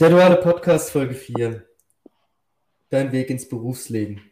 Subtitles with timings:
[0.00, 1.62] Der duale Podcast Folge 4.
[2.90, 4.22] Dein Weg ins Berufsleben.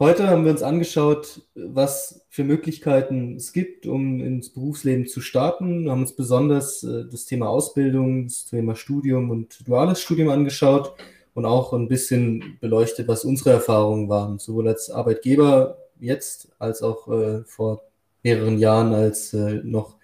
[0.00, 5.84] Heute haben wir uns angeschaut, was für Möglichkeiten es gibt, um ins Berufsleben zu starten.
[5.84, 10.94] Wir haben uns besonders äh, das Thema Ausbildung, das Thema Studium und duales Studium angeschaut
[11.32, 17.06] und auch ein bisschen beleuchtet, was unsere Erfahrungen waren, sowohl als Arbeitgeber jetzt als auch
[17.06, 17.82] äh, vor
[18.24, 19.94] mehreren Jahren als äh, noch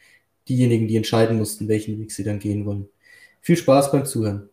[0.49, 2.89] diejenigen, die entscheiden mussten, welchen Weg sie dann gehen wollen.
[3.41, 4.51] Viel Spaß beim Zuhören.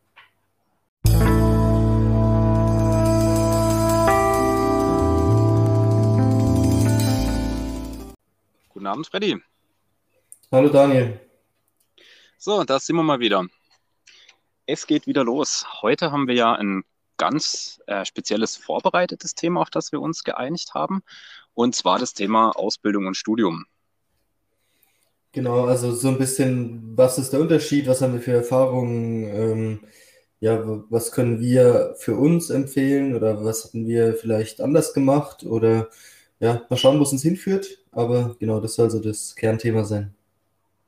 [8.81, 9.37] Guten Abend, Freddy.
[10.51, 11.19] Hallo Daniel.
[12.39, 13.45] So, da sind wir mal wieder.
[14.65, 15.67] Es geht wieder los.
[15.83, 16.81] Heute haben wir ja ein
[17.15, 21.03] ganz äh, spezielles vorbereitetes Thema, auf das wir uns geeinigt haben,
[21.53, 23.65] und zwar das Thema Ausbildung und Studium.
[25.31, 29.79] Genau, also so ein bisschen, was ist der Unterschied, was haben wir für Erfahrungen, ähm,
[30.39, 30.59] ja,
[30.89, 35.91] was können wir für uns empfehlen oder was hatten wir vielleicht anders gemacht oder
[36.39, 37.80] ja, mal schauen, wo es uns hinführt.
[37.91, 40.15] Aber genau, das soll so das Kernthema sein.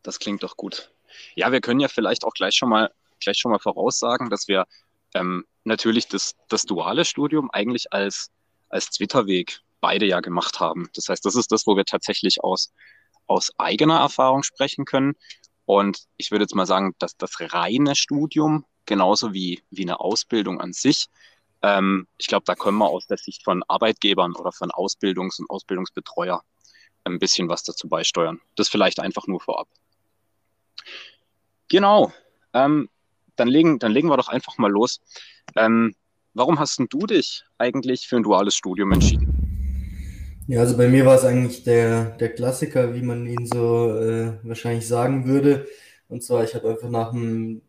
[0.03, 0.91] Das klingt doch gut.
[1.35, 4.65] Ja, wir können ja vielleicht auch gleich schon mal, gleich schon mal voraussagen, dass wir
[5.13, 8.31] ähm, natürlich das, das duale Studium eigentlich als,
[8.69, 10.89] als Twitter-Weg beide ja gemacht haben.
[10.95, 12.71] Das heißt, das ist das, wo wir tatsächlich aus,
[13.27, 15.15] aus eigener Erfahrung sprechen können.
[15.65, 20.59] Und ich würde jetzt mal sagen, dass das reine Studium genauso wie, wie eine Ausbildung
[20.59, 21.07] an sich.
[21.61, 25.49] Ähm, ich glaube, da können wir aus der Sicht von Arbeitgebern oder von Ausbildungs- und
[25.49, 26.41] Ausbildungsbetreuer
[27.05, 28.39] ein bisschen was dazu beisteuern.
[28.55, 29.67] Das vielleicht einfach nur vorab.
[31.69, 32.11] Genau.
[32.53, 32.89] Ähm,
[33.35, 35.01] dann, legen, dann legen wir doch einfach mal los.
[35.55, 35.95] Ähm,
[36.33, 39.29] warum hast du dich eigentlich für ein duales Studium entschieden?
[40.47, 44.33] Ja, also bei mir war es eigentlich der, der Klassiker, wie man ihn so äh,
[44.43, 45.67] wahrscheinlich sagen würde.
[46.09, 47.61] Und zwar, ich habe einfach nach dem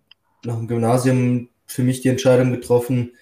[0.45, 3.13] nach dem Gymnasium für mich die Entscheidung getroffen,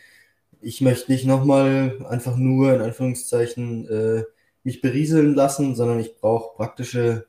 [0.61, 4.25] ich möchte nicht nochmal einfach nur in Anführungszeichen äh,
[4.65, 7.27] mich berieseln lassen, sondern ich brauche praktische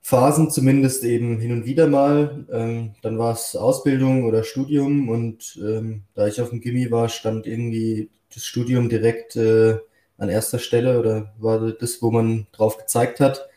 [0.00, 2.46] Phasen, zumindest eben hin und wieder mal.
[2.52, 7.08] Ähm, dann war es Ausbildung oder Studium und ähm, da ich auf dem Gimmi war,
[7.08, 9.78] stand irgendwie das Studium direkt äh,
[10.18, 13.48] an erster Stelle oder war das, wo man drauf gezeigt hat.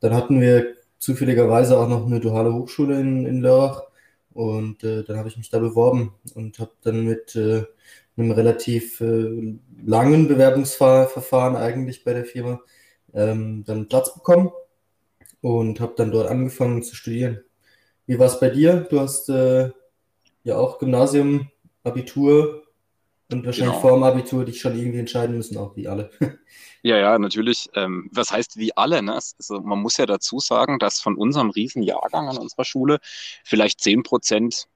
[0.00, 3.82] Dann hatten wir zufälligerweise auch noch eine duale Hochschule in, in Lörrach
[4.32, 7.64] und äh, dann habe ich mich da beworben und habe dann mit äh,
[8.18, 12.60] einem relativ äh, langen Bewerbungsverfahren eigentlich bei der Firma
[13.14, 14.50] ähm, dann Platz bekommen
[15.40, 17.40] und habe dann dort angefangen zu studieren.
[18.06, 18.86] Wie war es bei dir?
[18.90, 19.70] Du hast äh,
[20.42, 21.50] ja auch Gymnasium,
[21.84, 22.64] Abitur
[23.30, 23.80] und wahrscheinlich genau.
[23.80, 26.10] vor dem Abitur dich schon irgendwie entscheiden müssen, auch wie alle.
[26.82, 27.68] Ja, ja, natürlich.
[27.74, 29.02] Ähm, was heißt wie alle?
[29.02, 29.12] Ne?
[29.12, 32.98] Also man muss ja dazu sagen, dass von unserem Riesenjahrgang an unserer Schule
[33.44, 34.68] vielleicht zehn Prozent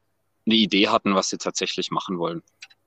[0.44, 2.42] eine Idee hatten, was sie tatsächlich machen wollen.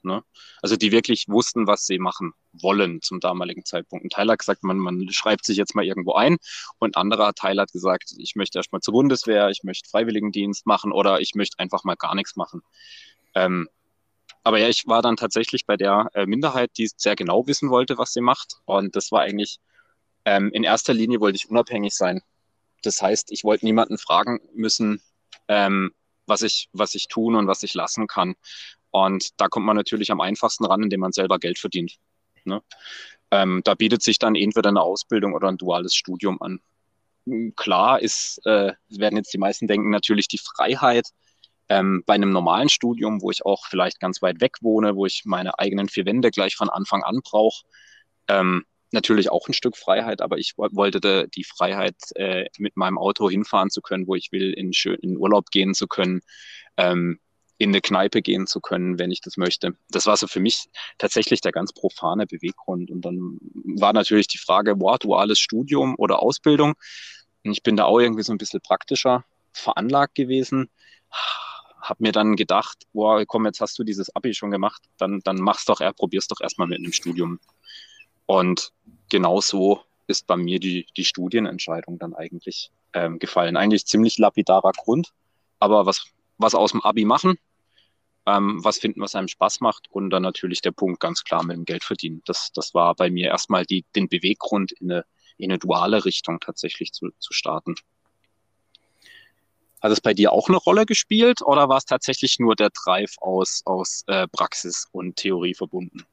[0.05, 0.23] Ne?
[0.61, 4.05] Also die wirklich wussten, was sie machen wollen zum damaligen Zeitpunkt.
[4.05, 6.37] Ein Teil hat gesagt, man, man schreibt sich jetzt mal irgendwo ein
[6.79, 10.91] und ein anderer Teil hat gesagt, ich möchte erstmal zur Bundeswehr, ich möchte Freiwilligendienst machen
[10.91, 12.61] oder ich möchte einfach mal gar nichts machen.
[13.33, 13.67] Ähm,
[14.43, 17.97] aber ja, ich war dann tatsächlich bei der äh, Minderheit, die sehr genau wissen wollte,
[17.97, 18.57] was sie macht.
[18.65, 19.57] Und das war eigentlich,
[20.23, 22.21] ähm, in erster Linie wollte ich unabhängig sein.
[22.83, 25.01] Das heißt, ich wollte niemanden fragen müssen,
[25.47, 25.93] ähm,
[26.27, 28.35] was, ich, was ich tun und was ich lassen kann.
[28.95, 31.97] Und da kommt man natürlich am einfachsten ran, indem man selber Geld verdient.
[32.45, 32.61] Ne?
[33.29, 36.61] Ähm, da bietet sich dann entweder eine Ausbildung oder ein duales Studium an.
[37.57, 41.09] Klar ist, äh, werden jetzt die meisten denken, natürlich die Freiheit,
[41.67, 45.23] ähm, bei einem normalen Studium, wo ich auch vielleicht ganz weit weg wohne, wo ich
[45.25, 47.65] meine eigenen vier Wände gleich von Anfang an brauche,
[48.29, 53.29] ähm, natürlich auch ein Stück Freiheit, aber ich wollte die Freiheit, äh, mit meinem Auto
[53.29, 56.21] hinfahren zu können, wo ich will, in, schön, in Urlaub gehen zu können,
[56.77, 57.19] ähm,
[57.57, 59.75] in eine Kneipe gehen zu können, wenn ich das möchte.
[59.89, 60.65] Das war so für mich
[60.97, 62.91] tatsächlich der ganz profane Beweggrund.
[62.91, 63.37] Und dann
[63.77, 66.73] war natürlich die Frage, boah, duales Studium oder Ausbildung.
[67.43, 69.23] Und ich bin da auch irgendwie so ein bisschen praktischer
[69.53, 70.69] veranlagt gewesen
[71.85, 75.37] habe mir dann gedacht, boah, komm, jetzt hast du dieses Abi schon gemacht, dann, dann
[75.37, 77.39] mach's doch, er, probier's doch erstmal mit einem Studium.
[78.25, 78.71] Und
[79.09, 83.55] genau so ist bei mir die, die Studienentscheidung dann eigentlich ähm, gefallen.
[83.55, 85.13] Eigentlich ziemlich lapidarer Grund,
[85.59, 86.05] aber was,
[86.37, 87.37] was aus dem Abi machen,
[88.25, 91.55] ähm, was finden, was einem Spaß macht und dann natürlich der Punkt ganz klar mit
[91.55, 92.21] dem Geld verdienen.
[92.25, 95.05] Das, das war bei mir erstmal die, den Beweggrund, in eine,
[95.37, 97.75] in eine duale Richtung tatsächlich zu, zu starten.
[99.81, 103.15] Hat es bei dir auch eine Rolle gespielt oder war es tatsächlich nur der Drive
[103.19, 106.05] aus, aus äh, Praxis und Theorie verbunden?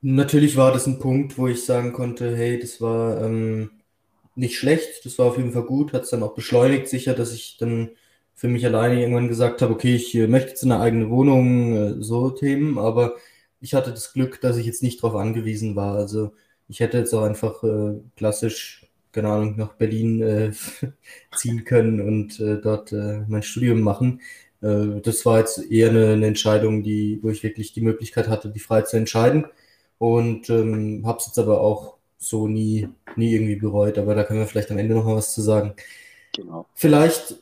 [0.00, 3.82] Natürlich war das ein Punkt, wo ich sagen konnte, hey, das war ähm,
[4.36, 7.32] nicht schlecht, das war auf jeden Fall gut, hat es dann auch beschleunigt, sicher, dass
[7.32, 7.90] ich dann
[8.36, 12.02] für mich alleine irgendwann gesagt habe, okay, ich äh, möchte jetzt eine eigene Wohnung, äh,
[12.02, 13.16] so Themen, aber
[13.60, 15.96] ich hatte das Glück, dass ich jetzt nicht darauf angewiesen war.
[15.96, 16.32] Also
[16.68, 20.52] ich hätte jetzt auch einfach äh, klassisch, keine Ahnung, nach Berlin äh,
[21.36, 24.20] ziehen können und äh, dort äh, mein Studium machen.
[24.58, 28.58] Das war jetzt eher eine, eine, Entscheidung, die, wo ich wirklich die Möglichkeit hatte, die
[28.58, 29.44] frei zu entscheiden.
[29.98, 33.98] Und ähm, habe es jetzt aber auch so nie, nie irgendwie bereut.
[33.98, 35.74] Aber da können wir vielleicht am Ende noch mal was zu sagen.
[36.34, 36.66] Genau.
[36.74, 37.36] Vielleicht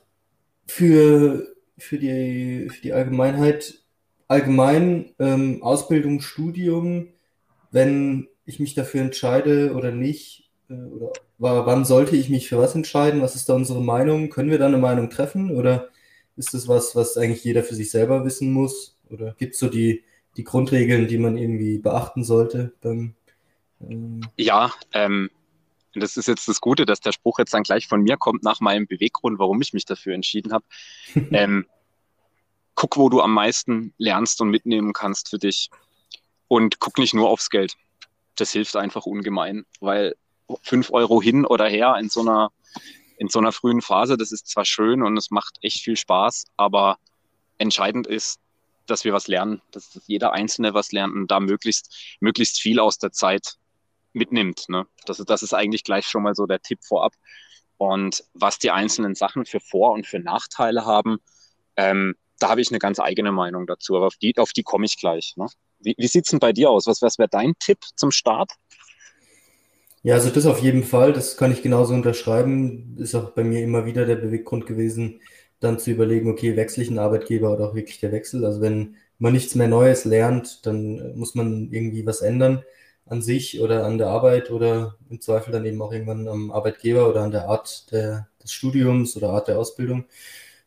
[0.67, 1.47] für,
[1.79, 3.81] für, die, für die Allgemeinheit,
[4.29, 7.09] allgemein ähm, Ausbildung, Studium,
[7.71, 12.75] wenn ich mich dafür entscheide oder nicht, äh, oder wann sollte ich mich für was
[12.75, 13.21] entscheiden?
[13.21, 14.31] Was ist da unsere Meinung?
[14.31, 15.89] Können wir da eine Meinung treffen oder
[16.37, 18.99] ist das was, was eigentlich jeder für sich selber wissen muss?
[19.11, 20.05] Oder gibt es so die,
[20.37, 22.73] die Grundregeln, die man irgendwie beachten sollte?
[22.81, 23.15] Beim,
[23.81, 25.31] ähm ja, ähm,
[25.95, 28.61] das ist jetzt das Gute, dass der Spruch jetzt dann gleich von mir kommt nach
[28.61, 30.65] meinem Beweggrund, warum ich mich dafür entschieden habe.
[31.33, 31.67] ähm,
[32.75, 35.71] guck, wo du am meisten lernst und mitnehmen kannst für dich.
[36.49, 37.75] Und guck nicht nur aufs Geld.
[38.37, 40.15] Das hilft einfach ungemein, weil
[40.63, 42.51] fünf Euro hin oder her in so einer,
[43.17, 46.47] in so einer frühen Phase, das ist zwar schön und es macht echt viel Spaß,
[46.57, 46.99] aber
[47.59, 48.41] entscheidend ist,
[48.87, 52.99] dass wir was lernen, dass jeder Einzelne was lernt und da möglichst, möglichst viel aus
[52.99, 53.57] der Zeit
[54.15, 54.69] mitnimmt.
[54.69, 54.87] Ne?
[55.07, 57.13] Das, das ist eigentlich gleich schon mal so der Tipp vorab.
[57.77, 61.19] Und was die einzelnen Sachen für Vor- und für Nachteile haben,
[61.77, 64.87] ähm, da habe ich eine ganz eigene Meinung dazu, aber auf die, auf die komme
[64.87, 65.35] ich gleich.
[65.37, 65.47] Ne?
[65.81, 66.87] Wie, wie sieht es denn bei dir aus?
[66.87, 68.53] Was, was wäre dein Tipp zum Start?
[70.03, 72.97] Ja, also das auf jeden Fall, das kann ich genauso unterschreiben.
[72.99, 75.21] Ist auch bei mir immer wieder der Beweggrund gewesen,
[75.61, 78.45] dann zu überlegen, okay, wechsle ich einen Arbeitgeber oder auch wirklich der Wechsel.
[78.45, 82.65] Also wenn man nichts mehr Neues lernt, dann muss man irgendwie was ändern
[83.07, 87.09] an sich oder an der Arbeit oder im Zweifel dann eben auch irgendwann am Arbeitgeber
[87.09, 90.05] oder an der Art der, des Studiums oder Art der Ausbildung.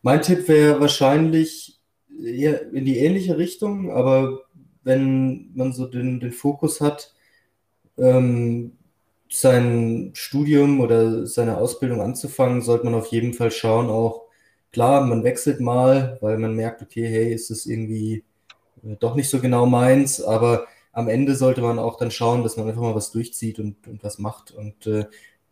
[0.01, 1.79] Mein Tipp wäre wahrscheinlich
[2.23, 4.41] eher in die ähnliche Richtung, aber
[4.83, 7.13] wenn man so den, den Fokus hat,
[7.97, 8.77] ähm,
[9.29, 14.27] sein Studium oder seine Ausbildung anzufangen, sollte man auf jeden Fall schauen, auch
[14.71, 18.23] klar, man wechselt mal, weil man merkt, okay, hey, ist es irgendwie
[18.83, 22.57] äh, doch nicht so genau meins, aber am Ende sollte man auch dann schauen, dass
[22.57, 24.49] man einfach mal was durchzieht und, und was macht.
[24.49, 25.05] Und äh,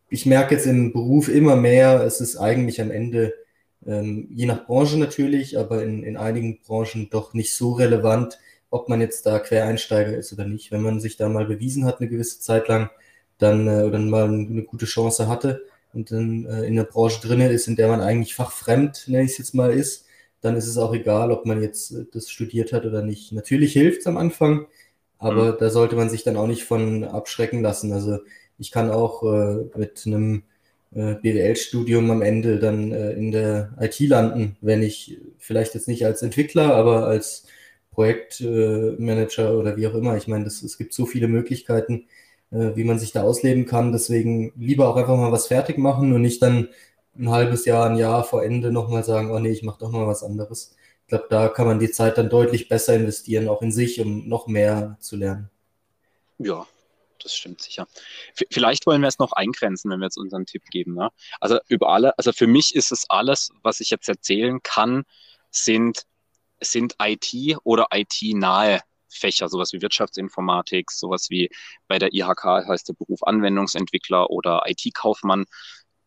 [0.10, 3.36] ich merke jetzt im Beruf immer mehr, es ist eigentlich am Ende
[3.86, 8.40] ähm, je nach Branche natürlich, aber in, in einigen Branchen doch nicht so relevant,
[8.72, 10.72] ob man jetzt da Quereinsteiger ist oder nicht.
[10.72, 12.90] Wenn man sich da mal bewiesen hat, eine gewisse Zeit lang,
[13.38, 15.64] dann äh, oder mal eine gute Chance hatte
[15.94, 19.34] und dann äh, in der Branche drin ist, in der man eigentlich fachfremd, nenne ich
[19.34, 20.08] es jetzt mal, ist,
[20.42, 23.32] dann ist es auch egal, ob man jetzt äh, das studiert hat oder nicht.
[23.32, 24.66] Natürlich hilft es am Anfang,
[25.20, 25.58] aber mhm.
[25.60, 27.94] da sollte man sich dann auch nicht von abschrecken lassen.
[27.94, 28.20] Also
[28.58, 30.44] ich kann auch äh, mit einem
[30.94, 36.06] äh, BWL-Studium am Ende dann äh, in der IT landen, wenn ich vielleicht jetzt nicht
[36.06, 37.48] als Entwickler, aber als
[37.92, 40.18] Projektmanager oder wie auch immer.
[40.18, 42.08] Ich meine, das, es gibt so viele Möglichkeiten,
[42.52, 43.92] äh, wie man sich da ausleben kann.
[43.92, 46.70] Deswegen lieber auch einfach mal was fertig machen und nicht dann
[47.18, 50.08] ein halbes Jahr, ein Jahr vor Ende nochmal sagen, oh nee, ich mache doch mal
[50.08, 50.76] was anderes.
[51.06, 54.28] Ich glaube, da kann man die Zeit dann deutlich besser investieren, auch in sich, um
[54.28, 55.52] noch mehr zu lernen.
[56.40, 56.66] Ja,
[57.22, 57.88] das stimmt sicher.
[58.50, 60.96] Vielleicht wollen wir es noch eingrenzen, wenn wir jetzt unseren Tipp geben.
[60.96, 61.12] Ne?
[61.40, 65.04] Also über alle, also für mich ist es alles, was ich jetzt erzählen kann,
[65.52, 66.08] sind,
[66.60, 71.50] sind IT oder IT-nahe Fächer, sowas wie Wirtschaftsinformatik, sowas wie
[71.88, 75.46] bei der IHK heißt der Beruf Anwendungsentwickler oder IT-Kaufmann.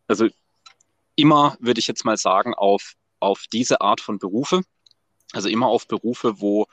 [0.07, 0.27] Also
[1.15, 4.61] immer würde ich jetzt mal sagen, auf, auf diese Art von Berufe,
[5.33, 6.67] also immer auf Berufe, wo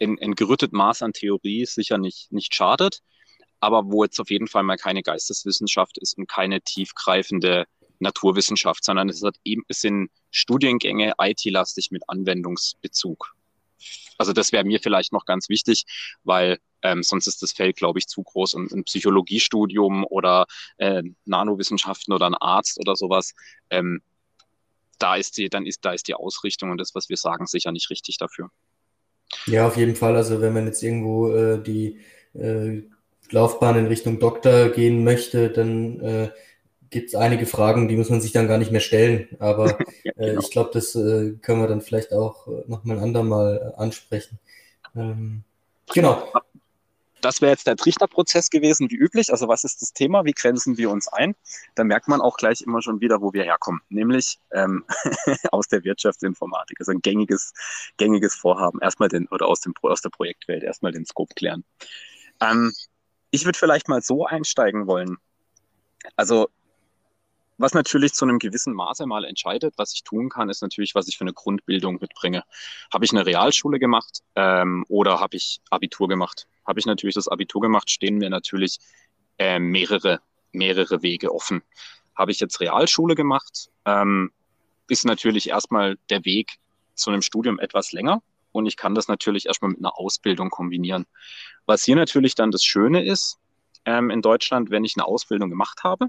[0.00, 3.02] ein, ein gerüttet Maß an Theorie sicher nicht, nicht schadet
[3.60, 7.66] aber wo jetzt auf jeden Fall mal keine Geisteswissenschaft ist und keine tiefgreifende
[7.98, 13.34] Naturwissenschaft, sondern es, hat eben, es sind Studiengänge IT-lastig mit Anwendungsbezug.
[14.18, 15.84] Also das wäre mir vielleicht noch ganz wichtig,
[16.24, 20.46] weil ähm, sonst ist das Feld, glaube ich, zu groß und ein Psychologiestudium oder
[20.78, 23.34] äh, Nanowissenschaften oder ein Arzt oder sowas.
[23.70, 24.02] Ähm,
[24.98, 27.72] da ist die, dann ist, da ist die Ausrichtung und das, was wir sagen, sicher
[27.72, 28.50] nicht richtig dafür.
[29.46, 30.16] Ja, auf jeden Fall.
[30.16, 32.00] Also wenn man jetzt irgendwo äh, die
[32.34, 32.82] äh,
[33.30, 36.30] Laufbahn in Richtung Doktor gehen möchte, dann äh,
[36.90, 39.28] gibt es einige Fragen, die muss man sich dann gar nicht mehr stellen.
[39.38, 40.40] Aber ja, äh, genau.
[40.40, 44.38] ich glaube, das äh, können wir dann vielleicht auch nochmal ein andermal ansprechen.
[44.94, 45.42] Ähm,
[45.92, 46.32] genau.
[47.26, 49.32] Das wäre jetzt der Trichterprozess gewesen, wie üblich.
[49.32, 50.24] Also was ist das Thema?
[50.24, 51.34] Wie grenzen wir uns ein?
[51.74, 54.84] Da merkt man auch gleich immer schon wieder, wo wir herkommen, nämlich ähm,
[55.50, 56.78] aus der Wirtschaftsinformatik.
[56.78, 57.52] Also ein gängiges,
[57.96, 58.78] gängiges Vorhaben.
[58.80, 61.64] Erstmal den, oder aus, dem, aus der Projektwelt, erstmal den Scope klären.
[62.40, 62.72] Ähm,
[63.32, 65.16] ich würde vielleicht mal so einsteigen wollen.
[66.14, 66.48] Also
[67.58, 71.08] was natürlich zu einem gewissen Maße mal entscheidet, was ich tun kann, ist natürlich, was
[71.08, 72.42] ich für eine Grundbildung mitbringe.
[72.92, 76.46] Habe ich eine Realschule gemacht ähm, oder habe ich Abitur gemacht?
[76.66, 78.78] Habe ich natürlich das Abitur gemacht, stehen mir natürlich
[79.38, 80.20] äh, mehrere,
[80.52, 81.62] mehrere Wege offen.
[82.14, 84.32] Habe ich jetzt Realschule gemacht, ähm,
[84.88, 86.56] ist natürlich erstmal der Weg
[86.94, 88.22] zu einem Studium etwas länger
[88.52, 91.06] und ich kann das natürlich erstmal mit einer Ausbildung kombinieren.
[91.66, 93.38] Was hier natürlich dann das Schöne ist
[93.84, 96.08] ähm, in Deutschland, wenn ich eine Ausbildung gemacht habe,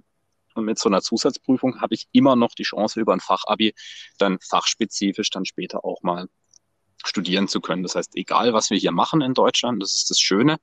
[0.65, 3.73] mit so einer Zusatzprüfung habe ich immer noch die Chance, über ein Fachabi
[4.17, 6.27] dann fachspezifisch dann später auch mal
[7.05, 7.83] studieren zu können.
[7.83, 10.57] Das heißt, egal was wir hier machen in Deutschland, das ist das Schöne,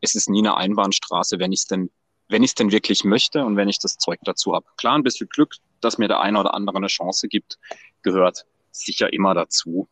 [0.00, 1.90] es ist nie eine Einbahnstraße, wenn ich es denn,
[2.28, 4.66] wenn ich es denn wirklich möchte und wenn ich das Zeug dazu habe.
[4.76, 7.58] Klar, ein bisschen Glück, dass mir der eine oder andere eine Chance gibt,
[8.02, 9.88] gehört sicher immer dazu.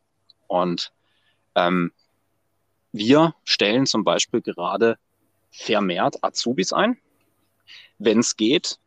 [0.47, 0.93] Und
[1.55, 1.91] ähm,
[2.91, 4.97] wir stellen zum Beispiel gerade
[5.51, 6.97] vermehrt Azubis ein.
[7.97, 8.79] Wenn es geht,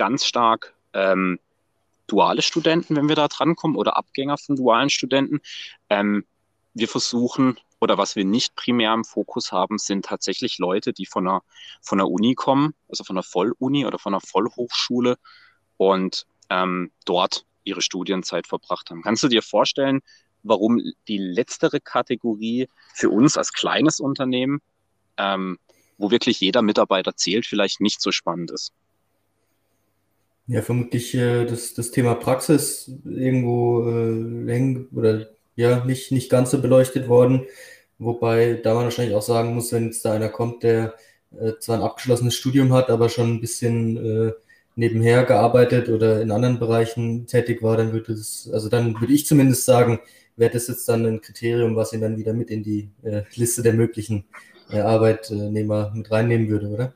[0.00, 1.38] ganz stark ähm,
[2.06, 5.40] duale Studenten, wenn wir da drankommen, oder Abgänger von dualen Studenten.
[5.90, 6.24] Ähm,
[6.72, 11.28] wir versuchen, oder was wir nicht primär im Fokus haben, sind tatsächlich Leute, die von
[11.28, 11.42] einer,
[11.82, 15.18] von einer Uni kommen, also von einer Volluni oder von einer Vollhochschule
[15.76, 19.02] und ähm, dort ihre Studienzeit verbracht haben.
[19.02, 20.00] Kannst du dir vorstellen,
[20.42, 24.62] warum die letztere Kategorie für uns als kleines Unternehmen,
[25.18, 25.58] ähm,
[25.98, 28.72] wo wirklich jeder Mitarbeiter zählt, vielleicht nicht so spannend ist?
[30.50, 36.50] Ja, vermutlich äh, das, das Thema Praxis irgendwo äh, hängen oder ja, nicht, nicht ganz
[36.50, 37.46] so beleuchtet worden.
[37.98, 40.94] Wobei da man wahrscheinlich auch sagen muss, wenn jetzt da einer kommt, der
[41.40, 43.96] äh, zwar ein abgeschlossenes Studium hat, aber schon ein bisschen
[44.28, 44.32] äh,
[44.74, 49.26] nebenher gearbeitet oder in anderen Bereichen tätig war, dann würde es, also dann würde ich
[49.26, 50.00] zumindest sagen,
[50.36, 53.62] wäre das jetzt dann ein Kriterium, was ihn dann wieder mit in die äh, Liste
[53.62, 54.24] der möglichen
[54.72, 56.94] äh, Arbeitnehmer mit reinnehmen würde, oder?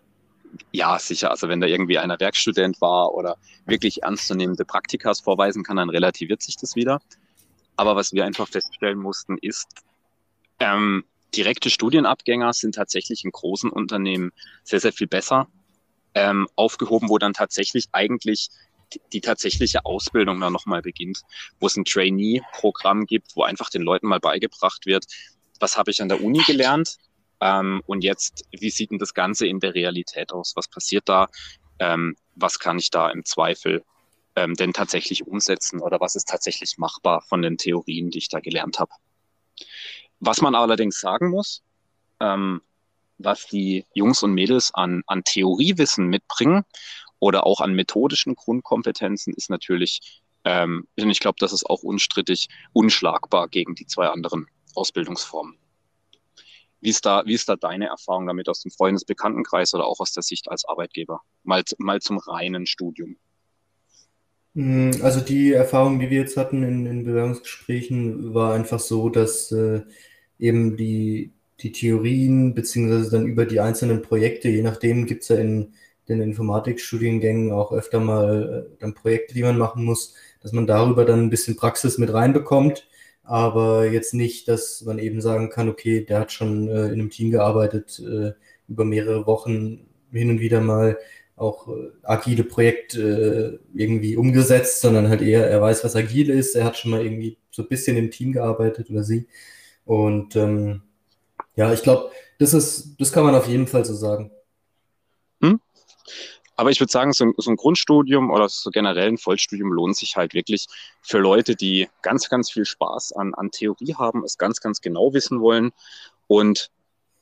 [0.72, 1.30] Ja, sicher.
[1.30, 6.42] Also wenn da irgendwie einer Werkstudent war oder wirklich ernstzunehmende Praktikas vorweisen kann, dann relativiert
[6.42, 7.00] sich das wieder.
[7.76, 9.66] Aber was wir einfach feststellen mussten, ist,
[10.60, 14.32] ähm, direkte Studienabgänger sind tatsächlich in großen Unternehmen
[14.62, 15.48] sehr, sehr viel besser
[16.14, 18.50] ähm, aufgehoben, wo dann tatsächlich eigentlich
[18.92, 21.22] die, die tatsächliche Ausbildung dann nochmal beginnt,
[21.58, 25.06] wo es ein Trainee-Programm gibt, wo einfach den Leuten mal beigebracht wird,
[25.58, 26.98] was habe ich an der Uni gelernt,
[27.40, 30.52] ähm, und jetzt, wie sieht denn das Ganze in der Realität aus?
[30.56, 31.28] Was passiert da?
[31.78, 33.84] Ähm, was kann ich da im Zweifel
[34.36, 38.40] ähm, denn tatsächlich umsetzen oder was ist tatsächlich machbar von den Theorien, die ich da
[38.40, 38.92] gelernt habe?
[40.20, 41.62] Was man allerdings sagen muss,
[42.20, 42.62] ähm,
[43.18, 46.64] was die Jungs und Mädels an, an Theoriewissen mitbringen
[47.20, 52.48] oder auch an methodischen Grundkompetenzen, ist natürlich, ähm, und ich glaube, das ist auch unstrittig,
[52.72, 55.58] unschlagbar gegen die zwei anderen Ausbildungsformen.
[56.84, 60.12] Wie ist da, wie ist da deine Erfahrung damit aus dem Freundesbekanntenkreis oder auch aus
[60.12, 61.22] der Sicht als Arbeitgeber?
[61.42, 63.16] Mal, mal zum reinen Studium.
[64.54, 69.50] Hm, also die Erfahrung, die wir jetzt hatten in, in Bewerbungsgesprächen, war einfach so, dass
[69.50, 69.80] äh,
[70.38, 75.36] eben die, die Theorien beziehungsweise dann über die einzelnen Projekte, je nachdem gibt es ja
[75.36, 75.72] in
[76.06, 80.12] den Informatikstudiengängen auch öfter mal äh, dann Projekte, die man machen muss,
[80.42, 82.86] dass man darüber dann ein bisschen Praxis mit reinbekommt
[83.24, 87.10] aber jetzt nicht, dass man eben sagen kann, okay, der hat schon äh, in einem
[87.10, 88.32] Team gearbeitet, äh,
[88.68, 90.98] über mehrere Wochen hin und wieder mal
[91.36, 96.54] auch äh, agile Projekte äh, irgendwie umgesetzt, sondern halt eher, er weiß, was agil ist,
[96.54, 99.26] er hat schon mal irgendwie so ein bisschen im Team gearbeitet oder sie.
[99.84, 100.82] Und ähm,
[101.56, 104.30] ja, ich glaube, das ist, das kann man auf jeden Fall so sagen.
[106.56, 109.96] Aber ich würde sagen, so ein, so ein, Grundstudium oder so generell ein Vollstudium lohnt
[109.96, 110.66] sich halt wirklich
[111.02, 115.12] für Leute, die ganz, ganz viel Spaß an, an Theorie haben, es ganz, ganz genau
[115.12, 115.72] wissen wollen
[116.28, 116.70] und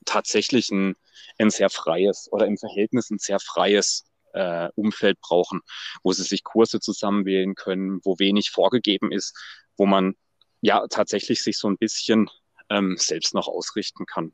[0.05, 0.97] tatsächlich ein,
[1.39, 5.61] ein sehr freies oder im Verhältnis ein sehr freies äh, Umfeld brauchen,
[6.03, 9.37] wo sie sich Kurse zusammenwählen können, wo wenig vorgegeben ist,
[9.77, 10.15] wo man
[10.61, 12.29] ja tatsächlich sich so ein bisschen
[12.71, 14.33] ähm, selbst noch ausrichten kann.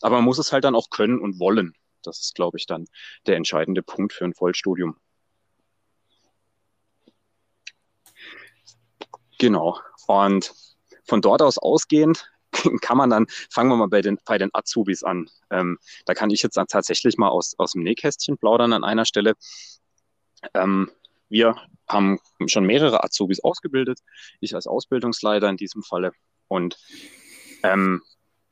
[0.00, 1.74] Aber man muss es halt dann auch können und wollen.
[2.02, 2.86] Das ist, glaube ich, dann
[3.26, 4.96] der entscheidende Punkt für ein Vollstudium.
[9.38, 9.78] Genau.
[10.06, 10.52] Und
[11.04, 12.30] von dort aus ausgehend
[12.82, 15.30] kann man dann, fangen wir mal bei den, bei den Azubis an.
[15.50, 19.04] Ähm, da kann ich jetzt dann tatsächlich mal aus, aus dem Nähkästchen plaudern an einer
[19.04, 19.34] Stelle.
[20.54, 20.90] Ähm,
[21.28, 21.56] wir
[21.88, 24.00] haben schon mehrere Azubis ausgebildet,
[24.40, 26.12] ich als Ausbildungsleiter in diesem Falle.
[26.48, 26.76] Und
[27.62, 28.02] ähm,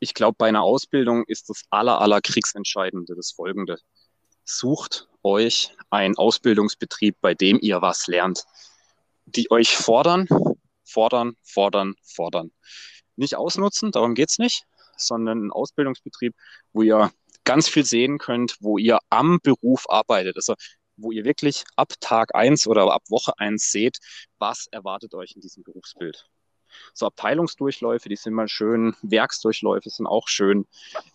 [0.01, 3.79] ich glaube, bei einer Ausbildung ist das aller, aller Kriegsentscheidende das folgende.
[4.45, 8.45] Sucht euch einen Ausbildungsbetrieb, bei dem ihr was lernt,
[9.27, 10.29] die euch fordern,
[10.85, 12.51] fordern, fordern, fordern.
[13.17, 14.65] Nicht ausnutzen, darum geht's nicht,
[14.97, 16.35] sondern ein Ausbildungsbetrieb,
[16.73, 17.11] wo ihr
[17.45, 20.37] ganz viel sehen könnt, wo ihr am Beruf arbeitet.
[20.37, 20.55] Also
[20.97, 23.99] wo ihr wirklich ab Tag 1 oder ab Woche 1 seht,
[24.39, 26.27] was erwartet euch in diesem Berufsbild.
[26.95, 30.67] So Abteilungsdurchläufe, die sind mal schön, Werksdurchläufe sind auch schön,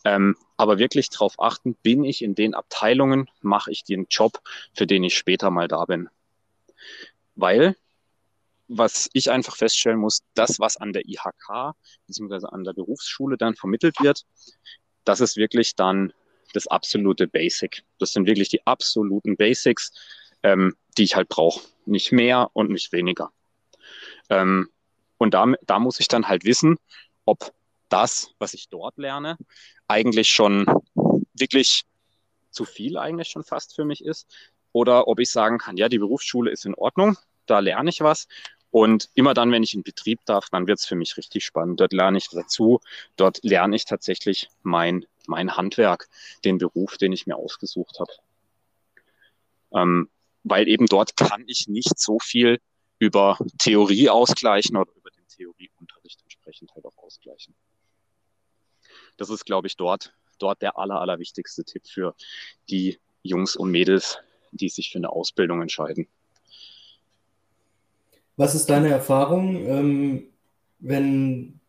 [0.06, 4.42] ähm, aber wirklich darauf achten, bin ich in den Abteilungen, mache ich den Job,
[4.74, 6.10] für den ich später mal da bin.
[7.36, 7.76] Weil,
[8.68, 11.74] was ich einfach feststellen muss, das, was an der IHK
[12.08, 12.48] bzw.
[12.48, 14.26] an der Berufsschule dann vermittelt wird,
[15.04, 16.14] das ist wirklich dann
[16.54, 17.84] das absolute Basic.
[18.00, 19.92] Das sind wirklich die absoluten Basics,
[20.44, 21.62] ähm, die ich halt brauche.
[21.86, 23.32] Nicht mehr und nicht weniger.
[24.30, 24.70] Ähm,
[25.18, 26.78] und da, da muss ich dann halt wissen,
[27.26, 27.54] ob
[27.90, 29.38] das, was ich dort lerne,
[29.88, 30.66] eigentlich schon
[31.34, 31.84] wirklich
[32.50, 34.28] zu viel eigentlich schon fast für mich ist.
[34.72, 38.28] Oder ob ich sagen kann, ja, die Berufsschule ist in Ordnung, da lerne ich was.
[38.72, 41.80] Und immer dann, wenn ich in Betrieb darf, dann wird es für mich richtig spannend.
[41.80, 42.80] Dort lerne ich dazu,
[43.16, 46.10] dort lerne ich tatsächlich mein mein Handwerk,
[46.44, 48.12] den Beruf, den ich mir ausgesucht habe.
[49.74, 50.10] Ähm,
[50.44, 52.60] weil eben dort kann ich nicht so viel
[53.00, 57.54] über Theorie ausgleichen oder über den Theorieunterricht entsprechend halt auch ausgleichen.
[59.18, 62.16] Das ist, glaube ich, dort, dort der aller, allerwichtigste Tipp für
[62.70, 64.20] die Jungs und Mädels,
[64.52, 66.08] die sich für eine Ausbildung entscheiden.
[68.36, 70.28] Was ist deine Erfahrung, ähm,
[70.80, 71.60] wenn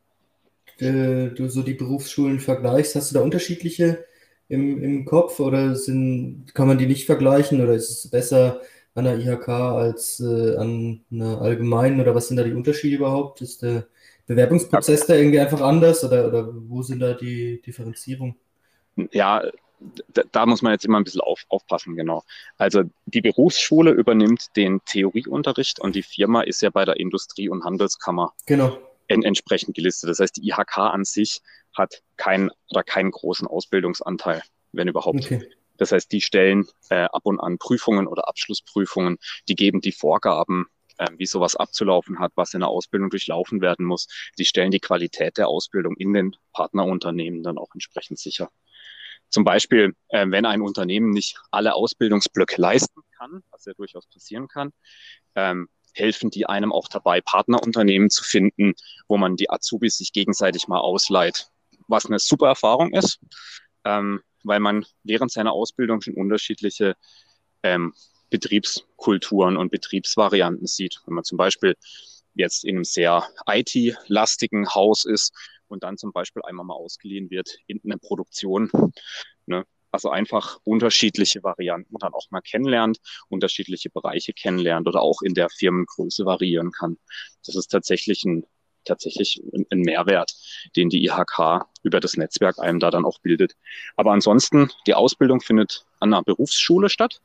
[0.79, 4.05] äh, du so die Berufsschulen vergleichst, hast du da unterschiedliche
[4.49, 8.61] im, im Kopf oder sind, kann man die nicht vergleichen oder ist es besser
[8.95, 13.41] an der IHK als äh, an einer allgemeinen oder was sind da die Unterschiede überhaupt?
[13.41, 13.87] Ist der
[14.27, 18.37] Bewerbungsprozess da irgendwie einfach anders oder, oder wo sind da die Differenzierungen?
[19.11, 19.43] Ja,
[20.15, 22.23] da, da, muss man jetzt immer ein bisschen auf, aufpassen, genau.
[22.57, 27.65] Also die Berufsschule übernimmt den Theorieunterricht und die Firma ist ja bei der Industrie- und
[27.65, 30.11] Handelskammer genau en entsprechend gelistet.
[30.11, 31.41] Das heißt, die IHK an sich
[31.75, 35.25] hat keinen oder keinen großen Ausbildungsanteil, wenn überhaupt.
[35.25, 35.49] Okay.
[35.77, 40.67] Das heißt, die stellen äh, ab und an Prüfungen oder Abschlussprüfungen, die geben die Vorgaben,
[40.99, 44.07] äh, wie sowas abzulaufen hat, was in der Ausbildung durchlaufen werden muss.
[44.39, 48.51] Die stellen die Qualität der Ausbildung in den Partnerunternehmen dann auch entsprechend sicher.
[49.29, 54.47] Zum Beispiel, äh, wenn ein Unternehmen nicht alle Ausbildungsblöcke leisten kann, was ja durchaus passieren
[54.47, 54.73] kann,
[55.35, 58.75] ähm, helfen die einem auch dabei, Partnerunternehmen zu finden,
[59.09, 61.49] wo man die Azubis sich gegenseitig mal ausleiht.
[61.89, 63.19] Was eine super Erfahrung ist,
[63.85, 66.95] ähm, weil man während seiner Ausbildung schon unterschiedliche
[67.63, 67.93] ähm,
[68.31, 71.01] Betriebskulturen und Betriebsvarianten sieht.
[71.07, 71.77] Wenn man zum Beispiel
[72.35, 75.33] jetzt in einem sehr IT-lastigen Haus ist
[75.69, 78.71] und dann zum Beispiel einmal mal ausgeliehen wird in eine Produktion,
[79.47, 85.35] ne, also einfach unterschiedliche Varianten dann auch mal kennenlernt, unterschiedliche Bereiche kennenlernt oder auch in
[85.35, 86.99] der Firmengröße variieren kann.
[87.47, 88.45] Das ist tatsächlich ein
[88.85, 90.35] tatsächlich ein Mehrwert,
[90.77, 93.57] den die IHK über das Netzwerk einem da dann auch bildet.
[93.97, 97.21] Aber ansonsten, die Ausbildung findet an einer Berufsschule statt.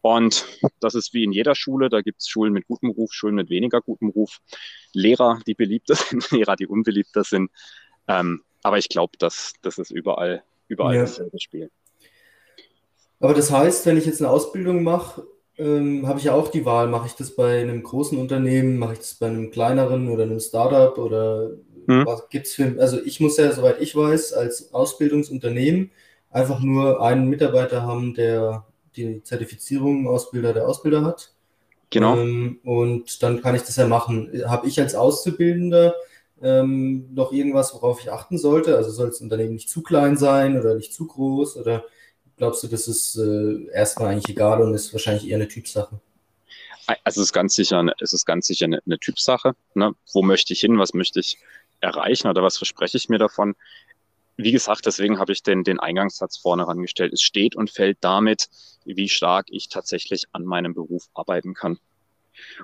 [0.00, 0.44] Und
[0.80, 1.88] das ist wie in jeder Schule.
[1.88, 4.40] Da gibt es Schulen mit gutem Ruf, Schulen mit weniger gutem Ruf,
[4.92, 7.50] Lehrer, die beliebter sind, Lehrer, die unbeliebter sind.
[8.08, 11.02] Ähm, aber ich glaube, dass das ist überall überall ja.
[11.02, 11.70] dasselbe Spiel.
[13.20, 15.26] Aber das heißt, wenn ich jetzt eine Ausbildung mache,
[15.58, 18.94] ähm, habe ich ja auch die Wahl, mache ich das bei einem großen Unternehmen, mache
[18.94, 21.50] ich das bei einem kleineren oder einem Startup oder
[21.86, 22.06] mhm.
[22.06, 25.90] was es für, also ich muss ja, soweit ich weiß, als Ausbildungsunternehmen
[26.30, 28.64] einfach nur einen Mitarbeiter haben, der
[28.96, 31.32] die Zertifizierung Ausbilder der Ausbilder hat.
[31.90, 32.16] Genau.
[32.16, 34.30] Ähm, und dann kann ich das ja machen.
[34.46, 35.94] Habe ich als Auszubildender
[36.42, 38.76] ähm, noch irgendwas, worauf ich achten sollte?
[38.76, 41.58] Also soll das Unternehmen nicht zu klein sein oder nicht zu groß?
[41.58, 41.84] Oder
[42.36, 46.00] glaubst du, das ist äh, erstmal eigentlich egal und ist wahrscheinlich eher eine Typsache?
[47.04, 49.54] Also es ist ganz sicher, es ist ganz sicher eine, eine Typsache.
[49.74, 49.94] Ne?
[50.12, 50.78] Wo möchte ich hin?
[50.78, 51.38] Was möchte ich
[51.80, 53.54] erreichen oder was verspreche ich mir davon?
[54.36, 57.12] Wie gesagt, deswegen habe ich den, den Eingangssatz vorne rangestellt.
[57.12, 58.48] Es steht und fällt damit,
[58.84, 61.78] wie stark ich tatsächlich an meinem Beruf arbeiten kann.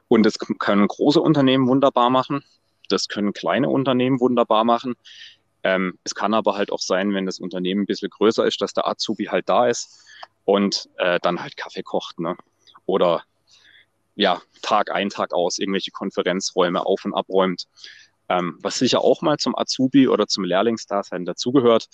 [0.09, 2.43] Und das können große Unternehmen wunderbar machen.
[2.89, 4.97] Das können kleine Unternehmen wunderbar machen.
[5.63, 8.75] Ähm, es kann aber halt auch sein, wenn das Unternehmen ein bisschen größer ist, dass
[8.75, 10.05] der Azubi halt da ist
[10.45, 12.21] und äh, dann halt Kaffee kocht.
[12.21, 12.37] Ne?
[12.87, 13.25] Oder
[14.15, 17.67] ja, Tag ein, Tag aus irgendwelche Konferenzräume auf und abräumt.
[18.29, 21.89] Ähm, was sicher auch mal zum Azubi oder zum Lehrlingsdasein dazugehört,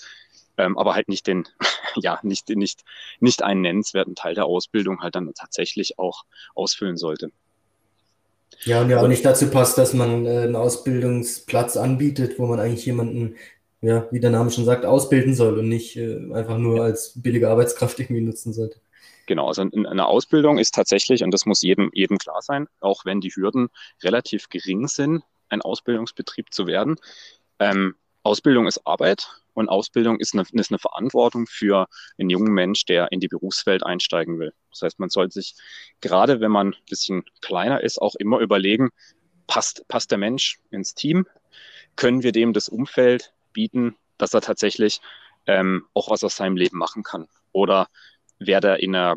[0.57, 1.46] ähm, aber halt nicht den,
[1.96, 2.83] ja, nicht, nicht,
[3.20, 6.24] nicht einen nennenswerten Teil der Ausbildung halt dann tatsächlich auch
[6.55, 7.31] ausfüllen sollte.
[8.62, 12.61] Ja, und ja auch nicht dazu passt, dass man äh, einen Ausbildungsplatz anbietet, wo man
[12.61, 13.37] eigentlich jemanden,
[13.81, 17.49] ja, wie der Name schon sagt, ausbilden soll und nicht äh, einfach nur als billige
[17.49, 18.79] Arbeitskraft irgendwie nutzen sollte.
[19.27, 23.21] Genau, also eine Ausbildung ist tatsächlich, und das muss jedem, jedem klar sein, auch wenn
[23.21, 23.69] die Hürden
[24.03, 26.97] relativ gering sind, ein Ausbildungsbetrieb zu werden,
[27.59, 31.87] ähm, Ausbildung ist Arbeit und Ausbildung ist eine, ist eine Verantwortung für
[32.19, 34.53] einen jungen Mensch, der in die Berufswelt einsteigen will.
[34.71, 35.55] Das heißt, man sollte sich,
[36.01, 38.91] gerade wenn man ein bisschen kleiner ist, auch immer überlegen,
[39.47, 41.27] passt, passt der Mensch ins Team?
[41.97, 45.01] Können wir dem das Umfeld bieten, dass er tatsächlich
[45.47, 47.29] ähm, auch was aus seinem Leben machen kann?
[47.53, 47.89] Oder
[48.39, 49.17] wäre er in einer,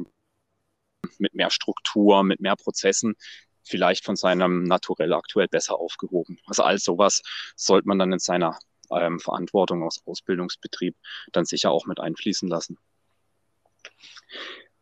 [1.17, 3.15] mit mehr Struktur, mit mehr Prozessen
[3.63, 6.39] vielleicht von seinem Naturell aktuell besser aufgehoben?
[6.45, 7.21] Also all sowas
[7.55, 8.59] sollte man dann in seiner
[8.91, 10.95] ähm, Verantwortung aus Ausbildungsbetrieb
[11.31, 12.77] dann sicher auch mit einfließen lassen.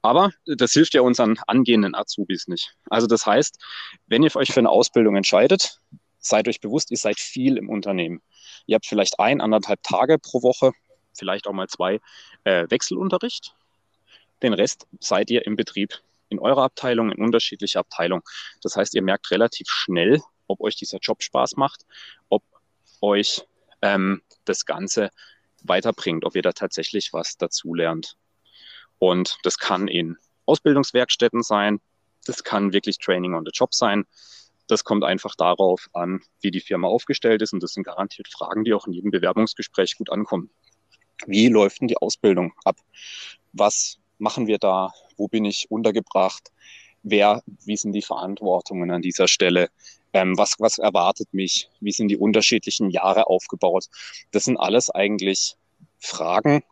[0.01, 2.75] Aber das hilft ja unseren angehenden Azubis nicht.
[2.89, 3.59] Also das heißt,
[4.05, 5.81] wenn ihr euch für eine Ausbildung entscheidet,
[6.19, 8.21] seid euch bewusst, ihr seid viel im Unternehmen.
[8.67, 10.73] Ihr habt vielleicht ein, anderthalb Tage pro Woche,
[11.17, 11.99] vielleicht auch mal zwei
[12.43, 13.55] äh, Wechselunterricht.
[14.43, 15.93] Den Rest seid ihr im Betrieb,
[16.29, 18.21] in eurer Abteilung, in unterschiedlicher Abteilung.
[18.61, 21.85] Das heißt, ihr merkt relativ schnell, ob euch dieser Job Spaß macht,
[22.29, 22.43] ob
[23.01, 23.43] euch
[23.85, 25.11] ähm, das Ganze
[25.63, 28.17] weiterbringt, ob ihr da tatsächlich was dazulernt.
[28.97, 31.79] Und das kann in Ausbildungswerkstätten sein,
[32.25, 34.05] das kann wirklich Training on the Job sein.
[34.67, 37.53] Das kommt einfach darauf an, wie die Firma aufgestellt ist.
[37.53, 40.49] Und das sind garantiert Fragen, die auch in jedem Bewerbungsgespräch gut ankommen.
[41.27, 42.77] Wie läuft denn die Ausbildung ab?
[43.53, 44.91] Was machen wir da?
[45.17, 46.51] Wo bin ich untergebracht?
[47.03, 49.69] Wer, wie sind die Verantwortungen an dieser Stelle?
[50.15, 51.69] Ähm, was, was erwartet mich?
[51.81, 53.87] Wie sind die unterschiedlichen Jahre aufgebaut?
[54.31, 55.57] Das sind alles eigentlich
[55.99, 56.63] Fragen,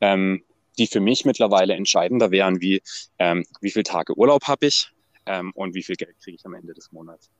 [0.00, 0.42] ähm,
[0.78, 2.82] die für mich mittlerweile entscheidender wären, wie
[3.20, 4.90] ähm, wie viele Tage Urlaub habe ich
[5.26, 7.30] ähm, und wie viel Geld kriege ich am Ende des Monats.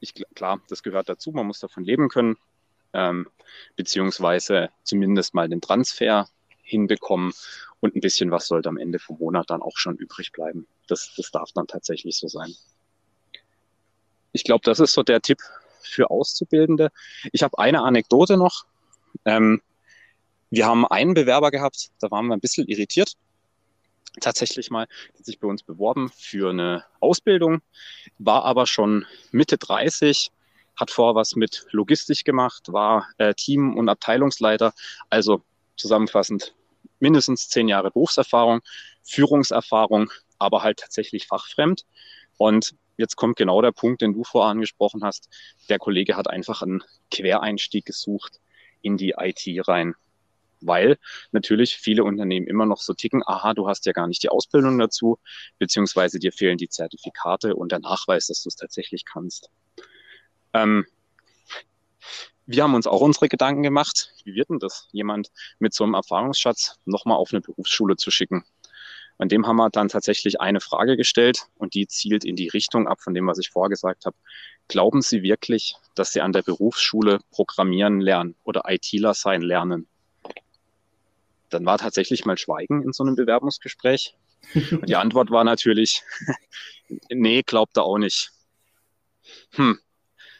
[0.00, 2.36] Ich, klar, das gehört dazu, man muss davon leben können,
[2.92, 3.30] ähm,
[3.76, 6.28] beziehungsweise zumindest mal den Transfer
[6.60, 7.32] hinbekommen
[7.80, 10.66] und ein bisschen was sollte am Ende vom Monat dann auch schon übrig bleiben.
[10.86, 12.54] Das, das darf dann tatsächlich so sein.
[14.36, 15.38] Ich glaube, das ist so der Tipp
[15.80, 16.90] für Auszubildende.
[17.32, 18.66] Ich habe eine Anekdote noch.
[19.24, 19.62] Ähm,
[20.50, 23.14] wir haben einen Bewerber gehabt, da waren wir ein bisschen irritiert.
[24.20, 27.62] Tatsächlich mal, der sich bei uns beworben für eine Ausbildung,
[28.18, 30.30] war aber schon Mitte 30,
[30.76, 34.74] hat vorher was mit Logistik gemacht, war äh, Team- und Abteilungsleiter,
[35.08, 35.42] also
[35.76, 36.54] zusammenfassend
[36.98, 38.60] mindestens zehn Jahre Berufserfahrung,
[39.02, 41.86] Führungserfahrung, aber halt tatsächlich fachfremd.
[42.36, 45.28] Und jetzt kommt genau der Punkt, den du vorher angesprochen hast.
[45.68, 48.40] Der Kollege hat einfach einen Quereinstieg gesucht
[48.82, 49.94] in die IT rein
[50.60, 50.98] weil
[51.32, 54.78] natürlich viele Unternehmen immer noch so ticken, aha, du hast ja gar nicht die Ausbildung
[54.78, 55.18] dazu,
[55.58, 59.50] beziehungsweise dir fehlen die Zertifikate und der Nachweis, dass du es tatsächlich kannst.
[60.52, 60.86] Ähm,
[62.46, 65.94] wir haben uns auch unsere Gedanken gemacht, wie wird denn das, jemand mit so einem
[65.94, 68.44] Erfahrungsschatz nochmal auf eine Berufsschule zu schicken?
[69.18, 72.86] An dem haben wir dann tatsächlich eine Frage gestellt und die zielt in die Richtung
[72.86, 74.16] ab von dem, was ich vorher gesagt habe.
[74.68, 79.88] Glauben Sie wirklich, dass Sie an der Berufsschule programmieren lernen oder ITler sein lernen?
[81.50, 84.16] dann war tatsächlich mal Schweigen in so einem Bewerbungsgespräch.
[84.54, 86.02] Und die Antwort war natürlich,
[87.10, 88.30] nee, glaubt er auch nicht.
[89.52, 89.78] Hm.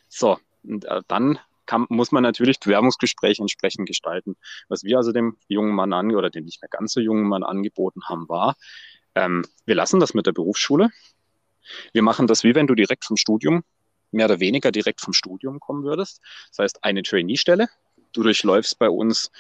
[0.09, 4.37] So, und äh, dann kann, muss man natürlich Bewerbungsgespräche entsprechend gestalten.
[4.69, 7.43] Was wir also dem jungen Mann an oder dem nicht mehr ganz so jungen Mann
[7.43, 8.57] angeboten haben, war,
[9.15, 10.91] ähm, wir lassen das mit der Berufsschule.
[11.93, 13.65] Wir machen das wie wenn du direkt vom Studium,
[14.13, 16.21] mehr oder weniger direkt vom Studium kommen würdest.
[16.51, 17.69] Das heißt, eine Trainee-Stelle.
[18.13, 19.31] Du durchläufst bei uns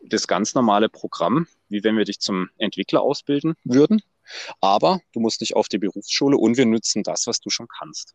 [0.00, 4.00] das ganz normale Programm, wie wenn wir dich zum Entwickler ausbilden würden.
[4.60, 8.14] Aber du musst nicht auf die Berufsschule und wir nutzen das, was du schon kannst.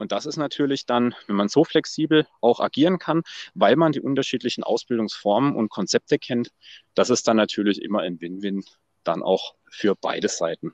[0.00, 4.00] Und das ist natürlich dann, wenn man so flexibel auch agieren kann, weil man die
[4.00, 6.50] unterschiedlichen Ausbildungsformen und Konzepte kennt,
[6.94, 8.64] das ist dann natürlich immer ein Win-Win
[9.04, 10.72] dann auch für beide Seiten.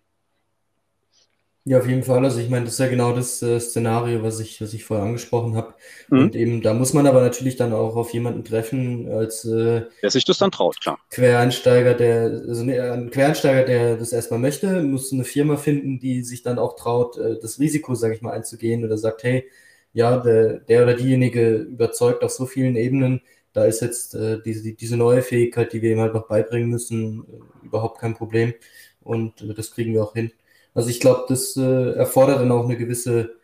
[1.68, 2.24] Ja, auf jeden Fall.
[2.24, 5.04] Also ich meine, das ist ja genau das äh, Szenario, was ich, was ich vorher
[5.04, 5.74] angesprochen habe.
[6.10, 6.18] Mhm.
[6.20, 10.10] Und eben, da muss man aber natürlich dann auch auf jemanden treffen, als äh, der
[10.12, 10.96] sich das dann traut, klar.
[11.10, 16.22] Quereinsteiger, der, also ne, ein Quereinsteiger, der das erstmal möchte, muss eine Firma finden, die
[16.22, 19.50] sich dann auch traut, äh, das Risiko, sage ich mal, einzugehen oder sagt, hey,
[19.92, 23.22] ja, der, der oder diejenige überzeugt auf so vielen Ebenen,
[23.54, 27.24] da ist jetzt äh, diese, diese neue Fähigkeit, die wir ihm halt noch beibringen müssen,
[27.24, 28.54] äh, überhaupt kein Problem.
[29.02, 30.30] Und äh, das kriegen wir auch hin.
[30.76, 33.34] Also ich glaube, das äh, erfordert dann auch eine gewisse,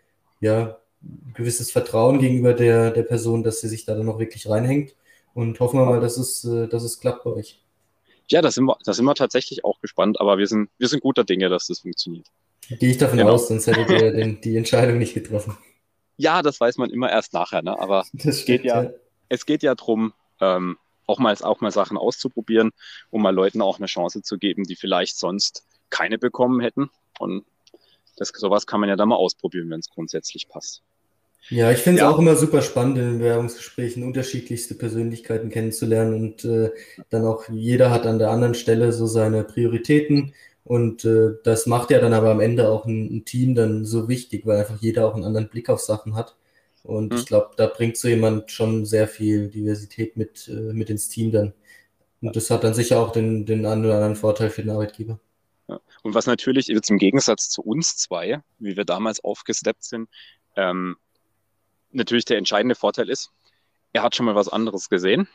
[0.40, 0.79] ja,
[1.33, 4.95] gewisses Vertrauen gegenüber der, der Person, dass sie sich da dann noch wirklich reinhängt.
[5.33, 7.59] Und hoffen wir mal, dass es, äh, dass es klappt bei euch.
[8.31, 11.03] Ja, da sind, wir, da sind wir tatsächlich auch gespannt, aber wir sind, wir sind
[11.03, 12.27] guter Dinge, dass das funktioniert.
[12.68, 13.33] Gehe ich davon genau.
[13.33, 15.57] aus, sonst hättet ihr den, die Entscheidung nicht getroffen.
[16.18, 17.79] Ja, das weiß man immer erst nachher, ne?
[17.79, 18.90] aber es, geht ja, ja,
[19.31, 22.73] es geht ja darum, ähm, auch, mal, auch mal Sachen auszuprobieren,
[23.11, 26.90] um mal Leuten auch eine Chance zu geben, die vielleicht sonst keine bekommen hätten.
[27.23, 27.45] Und
[28.17, 30.83] das, sowas kann man ja dann mal ausprobieren, wenn es grundsätzlich passt.
[31.49, 32.11] Ja, ich finde es ja.
[32.11, 36.71] auch immer super spannend, in Bewerbungsgesprächen unterschiedlichste Persönlichkeiten kennenzulernen und äh,
[37.11, 41.91] dann auch jeder hat an der anderen Stelle so seine Prioritäten und äh, das macht
[41.91, 45.09] ja dann aber am Ende auch ein, ein, Team dann so wichtig, weil einfach jeder
[45.09, 46.37] auch einen anderen Blick auf Sachen hat.
[46.85, 47.19] Und mhm.
[47.19, 51.33] ich glaube, da bringt so jemand schon sehr viel Diversität mit, äh, mit ins Team
[51.33, 51.53] dann.
[52.21, 55.19] Und das hat dann sicher auch den, den einen oder anderen Vorteil für den Arbeitgeber.
[56.03, 60.09] Und was natürlich jetzt im Gegensatz zu uns zwei, wie wir damals aufgesteppt sind,
[60.57, 60.97] ähm,
[61.91, 63.31] natürlich der entscheidende Vorteil ist,
[63.93, 65.29] er hat schon mal was anderes gesehen.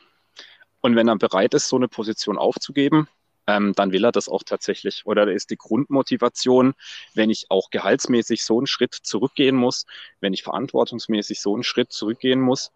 [0.80, 3.08] Und wenn er bereit ist, so eine Position aufzugeben,
[3.46, 5.06] ähm, dann will er das auch tatsächlich.
[5.06, 6.74] Oder da ist die Grundmotivation,
[7.14, 9.86] wenn ich auch gehaltsmäßig so einen Schritt zurückgehen muss,
[10.20, 12.72] wenn ich verantwortungsmäßig so einen Schritt zurückgehen muss,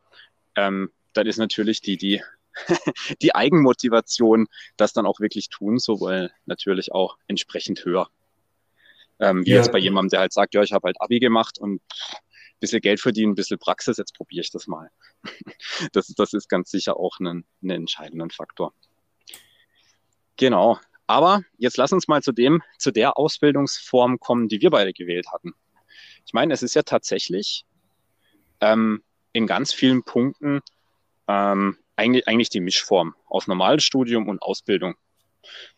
[0.57, 2.23] ähm, dann ist natürlich die, die,
[3.23, 8.09] die Eigenmotivation, das dann auch wirklich tun, sowohl natürlich auch entsprechend höher.
[9.21, 9.57] Ähm, wie ja.
[9.57, 12.81] jetzt bei jemandem, der halt sagt, ja, ich habe halt Abi gemacht und ein bisschen
[12.81, 14.91] Geld verdienen, ein bisschen Praxis, jetzt probiere ich das mal.
[15.93, 18.73] Das, das ist ganz sicher auch ein, ein entscheidender Faktor.
[20.37, 20.79] Genau.
[21.07, 25.27] Aber jetzt lass uns mal zu dem, zu der Ausbildungsform kommen, die wir beide gewählt
[25.33, 25.53] hatten.
[26.25, 27.65] Ich meine, es ist ja tatsächlich
[28.61, 30.61] ähm, in ganz vielen Punkten
[31.29, 34.95] ähm, eigentlich, eigentlich die Mischform aus Normalstudium und Ausbildung.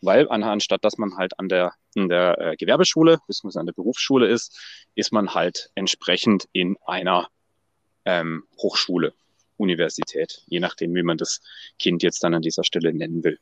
[0.01, 3.59] Weil anstatt dass man halt an der, in der äh, Gewerbeschule bzw.
[3.59, 4.57] an der Berufsschule ist,
[4.93, 7.29] ist man halt entsprechend in einer
[8.05, 9.13] ähm, Hochschule,
[9.57, 11.41] Universität, je nachdem, wie man das
[11.79, 13.39] Kind jetzt dann an dieser Stelle nennen will.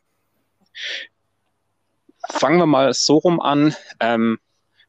[2.29, 3.75] Fangen wir mal so rum an.
[3.99, 4.39] Ähm,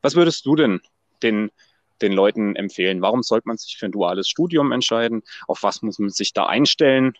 [0.02, 0.80] was würdest du denn
[1.22, 1.50] den,
[2.00, 3.02] den Leuten empfehlen?
[3.02, 5.22] Warum sollte man sich für ein duales Studium entscheiden?
[5.48, 7.16] Auf was muss man sich da einstellen?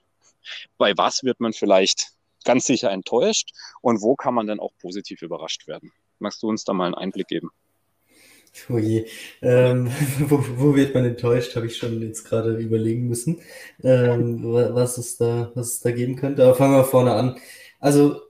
[0.78, 2.12] Bei was wird man vielleicht
[2.44, 3.50] ganz sicher enttäuscht?
[3.80, 5.92] Und wo kann man dann auch positiv überrascht werden?
[6.18, 7.50] Magst du uns da mal einen Einblick geben?
[8.68, 9.06] Oh je.
[9.42, 13.40] Ähm, wo, wo, wird man enttäuscht, habe ich schon jetzt gerade überlegen müssen,
[13.82, 16.44] ähm, was, es da, was es da geben könnte.
[16.44, 17.36] Aber fangen wir vorne an.
[17.80, 18.20] Also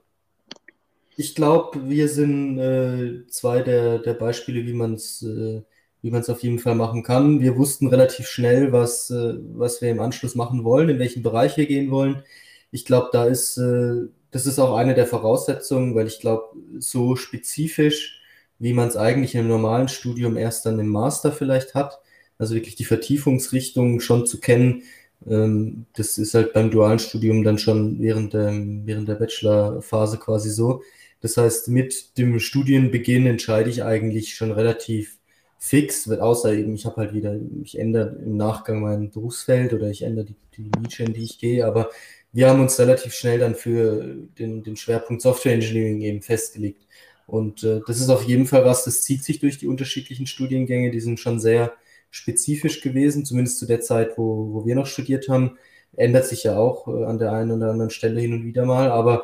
[1.15, 5.61] ich glaube, wir sind äh, zwei der, der Beispiele, wie man es äh,
[6.05, 7.41] wie man es auf jeden Fall machen kann.
[7.41, 11.57] Wir wussten relativ schnell, was, äh, was wir im Anschluss machen wollen, in welchen Bereich
[11.57, 12.21] wir gehen wollen.
[12.69, 16.43] Ich glaube, da ist, äh, das ist auch eine der Voraussetzungen, weil ich glaube,
[16.77, 18.21] so spezifisch,
[18.59, 21.99] wie man es eigentlich im normalen Studium erst dann im Master vielleicht hat,
[22.37, 24.83] also wirklich die Vertiefungsrichtung schon zu kennen,
[25.27, 30.51] ähm, das ist halt beim dualen Studium dann schon während der, während der Bachelorphase quasi
[30.51, 30.83] so.
[31.21, 35.17] Das heißt, mit dem Studienbeginn entscheide ich eigentlich schon relativ
[35.57, 40.03] fix, außer eben, ich habe halt wieder, ich ändere im Nachgang mein Berufsfeld oder ich
[40.03, 41.89] ändere die, die Nische, in die ich gehe, aber
[42.33, 46.85] wir haben uns relativ schnell dann für den, den Schwerpunkt Software Engineering eben festgelegt.
[47.27, 50.91] Und äh, das ist auf jeden Fall was, das zieht sich durch die unterschiedlichen Studiengänge,
[50.91, 51.73] die sind schon sehr
[52.11, 55.57] spezifisch gewesen, zumindest zu der Zeit, wo, wo wir noch studiert haben.
[55.97, 58.91] Ändert sich ja auch äh, an der einen oder anderen Stelle hin und wieder mal,
[58.91, 59.23] aber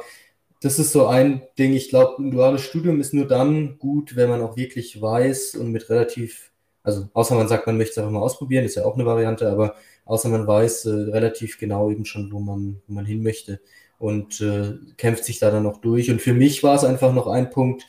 [0.61, 1.73] das ist so ein Ding.
[1.73, 5.71] Ich glaube, ein duales Studium ist nur dann gut, wenn man auch wirklich weiß und
[5.71, 6.51] mit relativ,
[6.83, 9.49] also außer man sagt, man möchte es einfach mal ausprobieren, ist ja auch eine Variante,
[9.49, 13.59] aber außer man weiß äh, relativ genau eben schon, wo man, wo man hin möchte
[13.97, 16.11] und äh, kämpft sich da dann noch durch.
[16.11, 17.87] Und für mich war es einfach noch ein Punkt,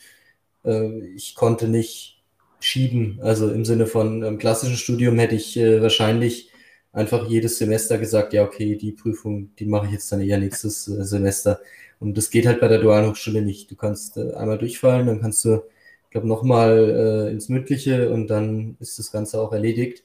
[0.65, 2.23] äh, ich konnte nicht
[2.59, 3.19] schieben.
[3.21, 6.51] Also im Sinne von einem klassischen Studium hätte ich äh, wahrscheinlich
[6.91, 10.87] einfach jedes Semester gesagt, ja, okay, die Prüfung, die mache ich jetzt dann eher nächstes
[10.87, 11.59] äh, Semester.
[11.99, 13.71] Und das geht halt bei der dualen Hochschule nicht.
[13.71, 15.63] Du kannst äh, einmal durchfallen, dann kannst du,
[16.05, 20.03] ich glaube, nochmal äh, ins Mündliche und dann ist das Ganze auch erledigt.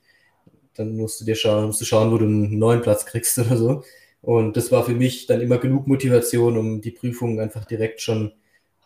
[0.75, 3.57] Dann musst du dir schauen, musst du schauen, wo du einen neuen Platz kriegst oder
[3.57, 3.85] so.
[4.23, 8.33] Und das war für mich dann immer genug Motivation, um die Prüfung einfach direkt schon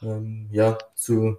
[0.03, 1.39] ähm, ja, zu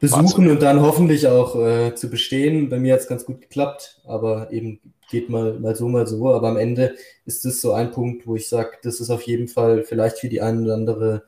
[0.00, 2.68] besuchen und dann hoffentlich auch äh, zu bestehen.
[2.68, 4.80] Bei mir hat es ganz gut geklappt, aber eben
[5.10, 6.32] geht mal, mal so, mal so.
[6.32, 9.48] Aber am Ende ist das so ein Punkt, wo ich sage, das ist auf jeden
[9.48, 11.22] Fall vielleicht für die eine oder andere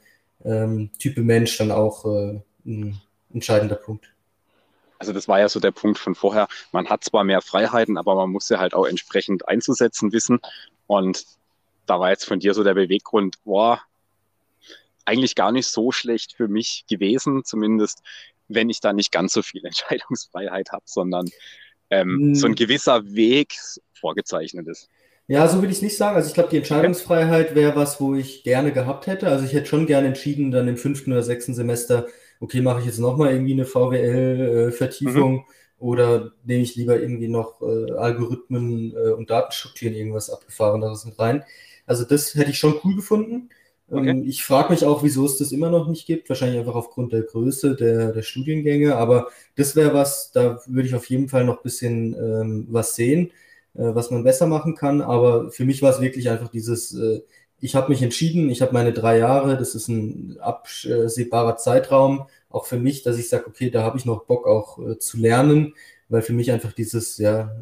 [0.45, 3.01] ähm, Type Mensch dann auch äh, ein
[3.33, 4.11] entscheidender Punkt.
[4.99, 6.49] Also das war ja so der Punkt von vorher.
[6.73, 10.41] Man hat zwar mehr Freiheiten, aber man muss ja halt auch entsprechend einzusetzen wissen.
[10.87, 11.25] Und
[11.87, 13.81] da war jetzt von dir so der Beweggrund, boah,
[15.05, 18.03] eigentlich gar nicht so schlecht für mich gewesen, zumindest
[18.49, 21.27] wenn ich da nicht ganz so viel Entscheidungsfreiheit habe, sondern
[21.91, 22.35] ähm, hm.
[22.35, 23.55] so ein gewisser Weg
[23.93, 24.89] vorgezeichnet ist.
[25.31, 26.17] Ja, so will ich es nicht sagen.
[26.17, 29.29] Also ich glaube, die Entscheidungsfreiheit wäre was, wo ich gerne gehabt hätte.
[29.29, 32.07] Also ich hätte schon gerne entschieden, dann im fünften oder sechsten Semester,
[32.41, 35.45] okay, mache ich jetzt nochmal irgendwie eine VWL-Vertiefung mhm.
[35.79, 41.45] oder nehme ich lieber irgendwie noch äh, Algorithmen äh, und Datenstrukturen irgendwas abgefahreneres mit rein.
[41.85, 43.51] Also das hätte ich schon cool gefunden.
[43.91, 44.11] Okay.
[44.11, 46.29] Ähm, ich frage mich auch, wieso es das immer noch nicht gibt.
[46.29, 48.97] Wahrscheinlich einfach aufgrund der Größe der, der Studiengänge.
[48.97, 52.95] Aber das wäre was, da würde ich auf jeden Fall noch ein bisschen ähm, was
[52.97, 53.31] sehen.
[53.75, 55.03] äh, was man besser machen kann.
[55.03, 57.23] Aber für mich war es wirklich einfach dieses, äh,
[57.61, 62.67] ich habe mich entschieden, ich habe meine drei Jahre, das ist ein absehbarer Zeitraum, auch
[62.67, 65.75] für mich, dass ich sage, okay, da habe ich noch Bock auch äh, zu lernen,
[66.09, 67.53] weil für mich einfach dieses, ja,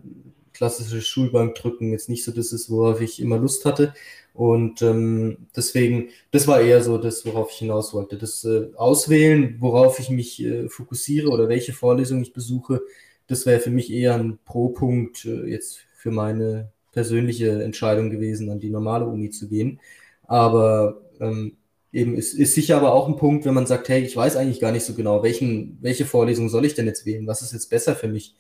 [0.56, 3.92] klassische Schulbankdrücken jetzt nicht so das ist, worauf ich immer Lust hatte.
[4.32, 8.16] Und ähm, deswegen, das war eher so das, worauf ich hinaus wollte.
[8.18, 12.80] Das äh, Auswählen, worauf ich mich äh, fokussiere oder welche Vorlesung ich besuche,
[13.26, 18.60] das wäre für mich eher ein Pro-Punkt äh, jetzt für meine persönliche Entscheidung gewesen, an
[18.60, 19.80] die normale Uni zu gehen.
[20.24, 21.56] Aber ähm,
[21.92, 24.60] eben ist, ist sicher aber auch ein Punkt, wenn man sagt, hey, ich weiß eigentlich
[24.60, 27.26] gar nicht so genau, welchen, welche Vorlesung soll ich denn jetzt wählen?
[27.26, 28.34] Was ist jetzt besser für mich?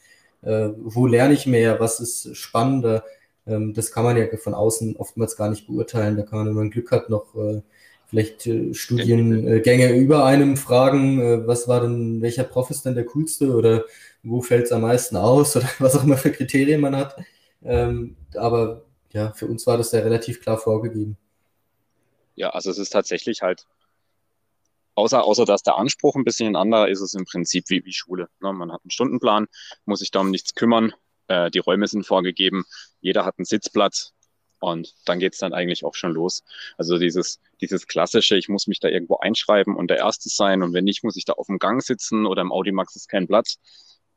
[0.46, 1.80] Äh, wo lerne ich mehr?
[1.80, 3.04] Was ist spannender?
[3.46, 6.16] Ähm, das kann man ja von außen oftmals gar nicht beurteilen.
[6.16, 7.62] Da kann man, wenn man Glück hat, noch äh,
[8.06, 13.06] vielleicht äh, Studiengänge über einem fragen, äh, was war denn, welcher Prof ist denn der
[13.06, 13.84] coolste oder
[14.22, 17.16] wo fällt es am meisten aus oder was auch immer für Kriterien man hat.
[17.64, 21.16] Ähm, aber ja, für uns war das ja relativ klar vorgegeben.
[22.36, 23.66] Ja, also es ist tatsächlich halt,
[24.96, 27.92] außer, außer dass der Anspruch ein bisschen anderer ist, ist es im Prinzip wie, wie
[27.92, 28.28] Schule.
[28.40, 28.52] Ne?
[28.52, 29.46] Man hat einen Stundenplan,
[29.84, 30.92] muss sich da um nichts kümmern,
[31.28, 32.64] äh, die Räume sind vorgegeben,
[33.00, 34.12] jeder hat einen Sitzplatz
[34.58, 36.42] und dann geht's dann eigentlich auch schon los.
[36.78, 40.72] Also dieses, dieses klassische, ich muss mich da irgendwo einschreiben und der Erste sein und
[40.72, 43.58] wenn nicht, muss ich da auf dem Gang sitzen oder im Audimax ist kein Platz.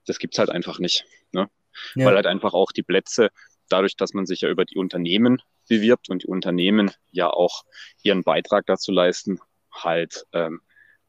[0.05, 1.05] Das gibt's halt einfach nicht.
[1.31, 1.49] Ne?
[1.95, 2.05] Ja.
[2.05, 3.29] Weil halt einfach auch die Plätze,
[3.67, 7.63] dadurch, dass man sich ja über die Unternehmen bewirbt und die Unternehmen ja auch
[8.01, 9.39] ihren Beitrag dazu leisten,
[9.71, 10.61] halt ähm,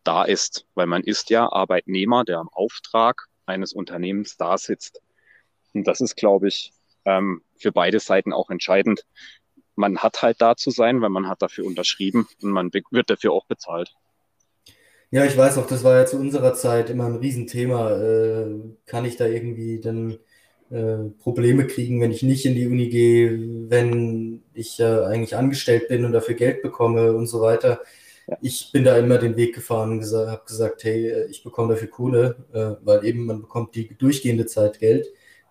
[0.04, 0.66] da ist.
[0.74, 5.00] Weil man ist ja Arbeitnehmer, der am Auftrag eines Unternehmens da sitzt.
[5.74, 6.72] Und das ist, glaube ich,
[7.04, 9.04] ähm, für beide Seiten auch entscheidend.
[9.76, 13.32] Man hat halt da zu sein, weil man hat dafür unterschrieben und man wird dafür
[13.32, 13.94] auch bezahlt.
[15.12, 17.90] Ja, ich weiß auch, das war ja zu unserer Zeit immer ein Riesenthema.
[17.90, 18.46] Äh,
[18.86, 20.18] kann ich da irgendwie dann
[20.70, 23.32] äh, Probleme kriegen, wenn ich nicht in die Uni gehe,
[23.68, 27.80] wenn ich äh, eigentlich angestellt bin und dafür Geld bekomme und so weiter?
[28.40, 31.88] Ich bin da immer den Weg gefahren und habe gesagt, hey, äh, ich bekomme dafür
[31.88, 35.08] Kohle, äh, weil eben man bekommt die durchgehende Zeit Geld.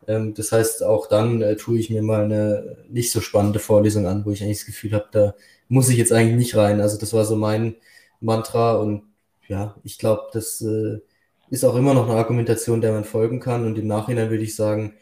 [0.07, 4.07] Ähm, das heißt, auch dann äh, tue ich mir mal eine nicht so spannende Vorlesung
[4.07, 5.35] an, wo ich eigentlich das Gefühl habe, da
[5.67, 6.81] muss ich jetzt eigentlich nicht rein.
[6.81, 7.75] Also das war so mein
[8.21, 9.03] Mantra und
[9.47, 10.63] ja, ich glaube, das
[11.49, 13.65] ist auch immer noch eine Argumentation, der man folgen kann.
[13.65, 14.93] Und im Nachhinein würde ich sagen,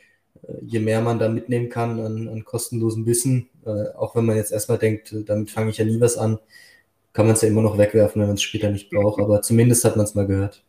[0.62, 3.50] je mehr man da mitnehmen kann an, an kostenlosem Wissen,
[3.98, 6.40] auch wenn man jetzt erstmal denkt, damit fange ich ja nie was an,
[7.18, 9.20] kann man es ja immer noch wegwerfen, wenn man es später nicht braucht.
[9.20, 10.64] Aber zumindest hat man es mal gehört.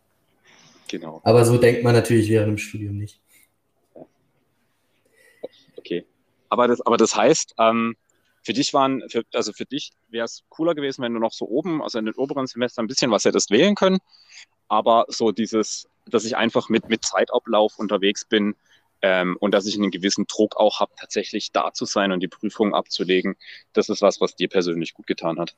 [0.88, 1.20] Genau.
[1.22, 3.20] Aber so denkt man natürlich während dem Studium nicht.
[5.76, 6.06] Okay.
[6.48, 7.96] Aber das, aber das heißt, ähm,
[8.42, 11.46] für dich waren, für, also für dich wäre es cooler gewesen, wenn du noch so
[11.46, 13.98] oben, also in den oberen Semestern ein bisschen was hättest wählen können.
[14.68, 18.54] Aber so dieses, dass ich einfach mit, mit Zeitablauf unterwegs bin
[19.02, 22.28] ähm, und dass ich einen gewissen Druck auch habe, tatsächlich da zu sein und die
[22.28, 23.36] Prüfungen abzulegen,
[23.74, 25.54] das ist was, was dir persönlich gut getan hat.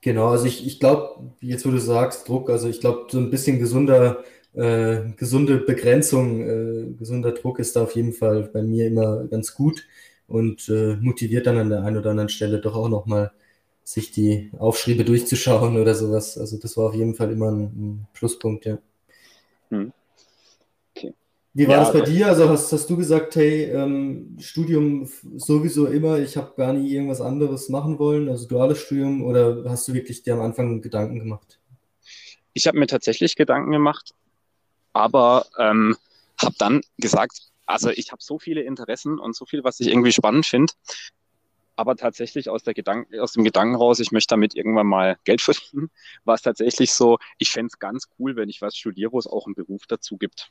[0.00, 3.30] Genau, also ich, ich glaube, jetzt wo du sagst, Druck, also ich glaube, so ein
[3.30, 4.22] bisschen gesunder
[4.54, 9.54] äh, gesunde Begrenzung, äh, gesunder Druck ist da auf jeden Fall bei mir immer ganz
[9.54, 9.86] gut
[10.26, 13.32] und äh, motiviert dann an der einen oder anderen Stelle doch auch nochmal,
[13.84, 16.36] sich die Aufschriebe durchzuschauen oder sowas.
[16.38, 18.78] Also das war auf jeden Fall immer ein, ein Pluspunkt, ja.
[19.70, 19.92] Hm.
[21.54, 22.28] Wie war ja, das bei dir?
[22.28, 27.20] Also hast, hast du gesagt, hey, ähm, Studium sowieso immer, ich habe gar nie irgendwas
[27.20, 31.58] anderes machen wollen, also duales Studium, oder hast du wirklich dir am Anfang Gedanken gemacht?
[32.52, 34.14] Ich habe mir tatsächlich Gedanken gemacht,
[34.92, 35.96] aber ähm,
[36.40, 40.12] habe dann gesagt, also ich habe so viele Interessen und so viel, was ich irgendwie
[40.12, 40.72] spannend finde,
[41.78, 45.40] aber tatsächlich aus, der Gedanken, aus dem Gedanken raus, ich möchte damit irgendwann mal Geld
[45.42, 45.90] verdienen,
[46.24, 49.26] war es tatsächlich so, ich fände es ganz cool, wenn ich was studiere, wo es
[49.26, 50.50] auch einen Beruf dazu gibt.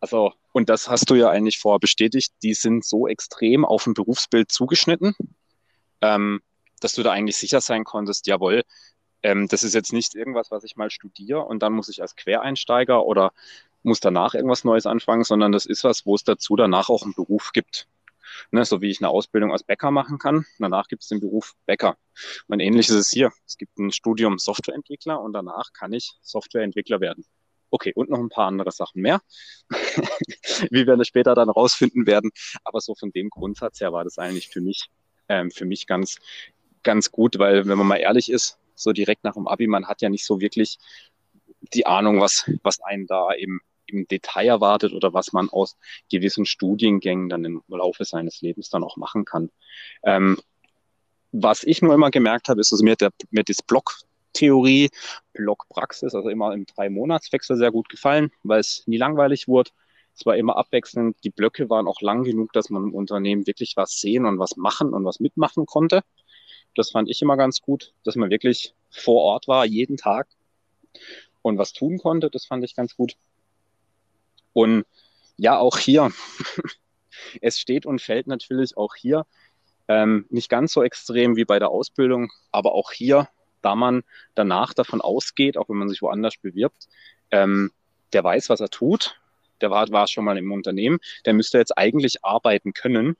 [0.00, 3.94] Also, und das hast du ja eigentlich vorher bestätigt, die sind so extrem auf ein
[3.94, 5.14] Berufsbild zugeschnitten,
[6.00, 6.40] ähm,
[6.80, 8.64] dass du da eigentlich sicher sein konntest, jawohl,
[9.22, 12.16] ähm, das ist jetzt nicht irgendwas, was ich mal studiere und dann muss ich als
[12.16, 13.32] Quereinsteiger oder
[13.82, 17.14] muss danach irgendwas Neues anfangen, sondern das ist was, wo es dazu danach auch einen
[17.14, 17.86] Beruf gibt.
[18.52, 20.46] Ne, so wie ich eine Ausbildung als Bäcker machen kann.
[20.58, 21.96] Danach gibt es den Beruf Bäcker.
[22.46, 23.32] Und ähnlich ist es hier.
[23.44, 27.24] Es gibt ein Studium Softwareentwickler und danach kann ich Softwareentwickler werden.
[27.70, 29.20] Okay, und noch ein paar andere Sachen mehr,
[30.70, 32.30] wie wir das später dann rausfinden werden.
[32.64, 34.88] Aber so von dem Grundsatz her war das eigentlich für mich,
[35.28, 36.16] ähm, für mich ganz,
[36.82, 40.02] ganz gut, weil wenn man mal ehrlich ist, so direkt nach dem Abi, man hat
[40.02, 40.78] ja nicht so wirklich
[41.74, 45.76] die Ahnung, was, was einen da im, im Detail erwartet oder was man aus
[46.10, 49.50] gewissen Studiengängen dann im Laufe seines Lebens dann auch machen kann.
[50.02, 50.38] Ähm,
[51.32, 54.90] was ich nur immer gemerkt habe, ist, dass mir, der, mir das Blocktheorie,
[55.40, 59.70] Blockpraxis, also immer im Drei-Monats-Wechsel sehr gut gefallen, weil es nie langweilig wurde.
[60.14, 61.16] Es war immer abwechselnd.
[61.24, 64.56] Die Blöcke waren auch lang genug, dass man im Unternehmen wirklich was sehen und was
[64.56, 66.02] machen und was mitmachen konnte.
[66.74, 70.28] Das fand ich immer ganz gut, dass man wirklich vor Ort war, jeden Tag
[71.42, 72.30] und was tun konnte.
[72.30, 73.16] Das fand ich ganz gut.
[74.52, 74.84] Und
[75.36, 76.10] ja, auch hier.
[77.40, 79.26] es steht und fällt natürlich auch hier.
[79.88, 83.28] Ähm, nicht ganz so extrem wie bei der Ausbildung, aber auch hier,
[83.62, 84.02] da man
[84.34, 86.88] danach davon ausgeht, auch wenn man sich woanders bewirbt,
[87.30, 87.70] ähm,
[88.12, 89.20] der weiß, was er tut,
[89.60, 93.16] der war, war schon mal im Unternehmen, der müsste jetzt eigentlich arbeiten können.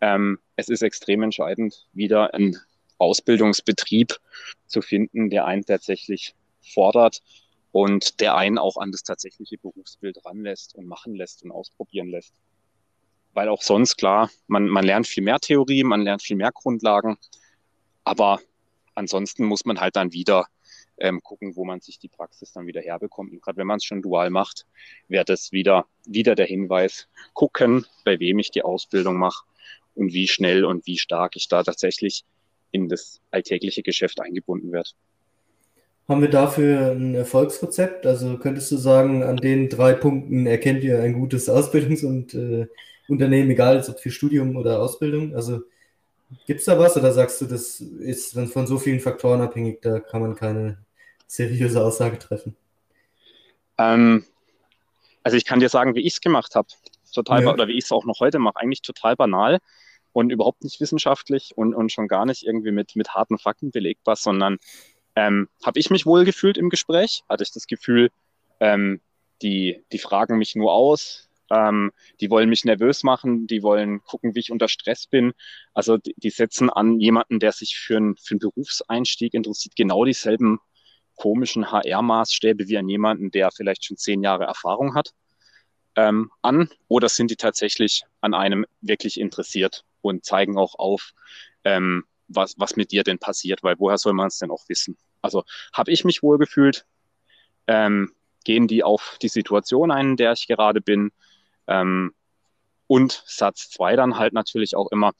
[0.00, 2.58] Ähm, es ist extrem entscheidend, wieder einen
[2.98, 4.16] Ausbildungsbetrieb
[4.66, 7.22] zu finden, der einen tatsächlich fordert
[7.72, 12.34] und der einen auch an das tatsächliche Berufsbild ranlässt und machen lässt und ausprobieren lässt.
[13.32, 17.18] Weil auch sonst, klar, man, man lernt viel mehr Theorie, man lernt viel mehr Grundlagen,
[18.04, 18.40] aber
[18.94, 20.46] ansonsten muss man halt dann wieder
[20.98, 23.32] ähm, gucken, wo man sich die Praxis dann wieder herbekommt.
[23.32, 24.66] Und gerade wenn man es schon dual macht,
[25.08, 29.44] wäre das wieder, wieder der Hinweis, gucken, bei wem ich die Ausbildung mache
[29.94, 32.24] und wie schnell und wie stark ich da tatsächlich
[32.70, 34.90] in das alltägliche Geschäft eingebunden werde.
[36.08, 38.04] Haben wir dafür ein Erfolgsrezept?
[38.04, 42.66] Also könntest du sagen, an den drei Punkten erkennt ihr ein gutes Ausbildungs- und äh,
[43.08, 45.34] Unternehmen, egal ob für Studium oder Ausbildung?
[45.34, 45.62] Also
[46.46, 49.82] gibt es da was oder sagst du, das ist dann von so vielen Faktoren abhängig,
[49.82, 50.78] da kann man keine
[51.26, 52.56] seriöse Aussage treffen?
[53.78, 54.24] Ähm,
[55.22, 56.68] also ich kann dir sagen, wie ich es gemacht habe.
[57.12, 57.52] Total ja.
[57.52, 59.60] oder wie ich es auch noch heute mache, eigentlich total banal
[60.12, 64.16] und überhaupt nicht wissenschaftlich und, und schon gar nicht irgendwie mit, mit harten Fakten belegbar,
[64.16, 64.58] sondern
[65.16, 67.22] ähm, habe ich mich wohl gefühlt im Gespräch?
[67.28, 68.10] Hatte ich das Gefühl,
[68.60, 69.00] ähm,
[69.42, 74.34] die, die fragen mich nur aus, ähm, die wollen mich nervös machen, die wollen gucken,
[74.34, 75.32] wie ich unter Stress bin.
[75.72, 80.04] Also die, die setzen an jemanden, der sich für, ein, für einen Berufseinstieg interessiert, genau
[80.04, 80.60] dieselben
[81.16, 85.12] komischen HR-Maßstäbe wie an jemanden, der vielleicht schon zehn Jahre Erfahrung hat,
[85.96, 86.68] ähm, an?
[86.88, 91.12] Oder sind die tatsächlich an einem wirklich interessiert und zeigen auch auf,
[91.64, 93.62] ähm, was, was mit dir denn passiert?
[93.62, 94.96] Weil woher soll man es denn auch wissen?
[95.22, 96.86] Also habe ich mich wohl gefühlt?
[97.66, 98.12] Ähm,
[98.44, 101.12] gehen die auf die Situation ein, in der ich gerade bin?
[101.66, 102.14] Ähm,
[102.86, 105.12] und Satz zwei dann halt natürlich auch immer,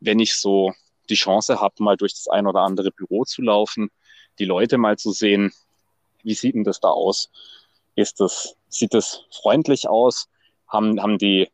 [0.00, 0.72] wenn ich so
[1.10, 3.90] die Chance habe, mal durch das ein oder andere Büro zu laufen,
[4.38, 5.52] die Leute mal zu sehen,
[6.22, 7.30] wie sieht denn das da aus?
[7.94, 10.28] Ist das, sieht das freundlich aus?
[10.68, 11.48] Haben, haben die,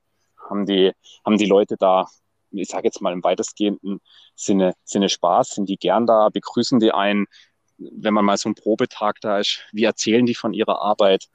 [0.51, 0.93] haben die,
[1.25, 2.09] haben die Leute da,
[2.51, 4.01] ich sage jetzt mal im weitestgehenden
[4.35, 7.27] Sinne, Sinne Spaß, sind die gern da, begrüßen die einen,
[7.79, 11.29] wenn man mal so einen Probetag da ist, wie erzählen die von ihrer Arbeit?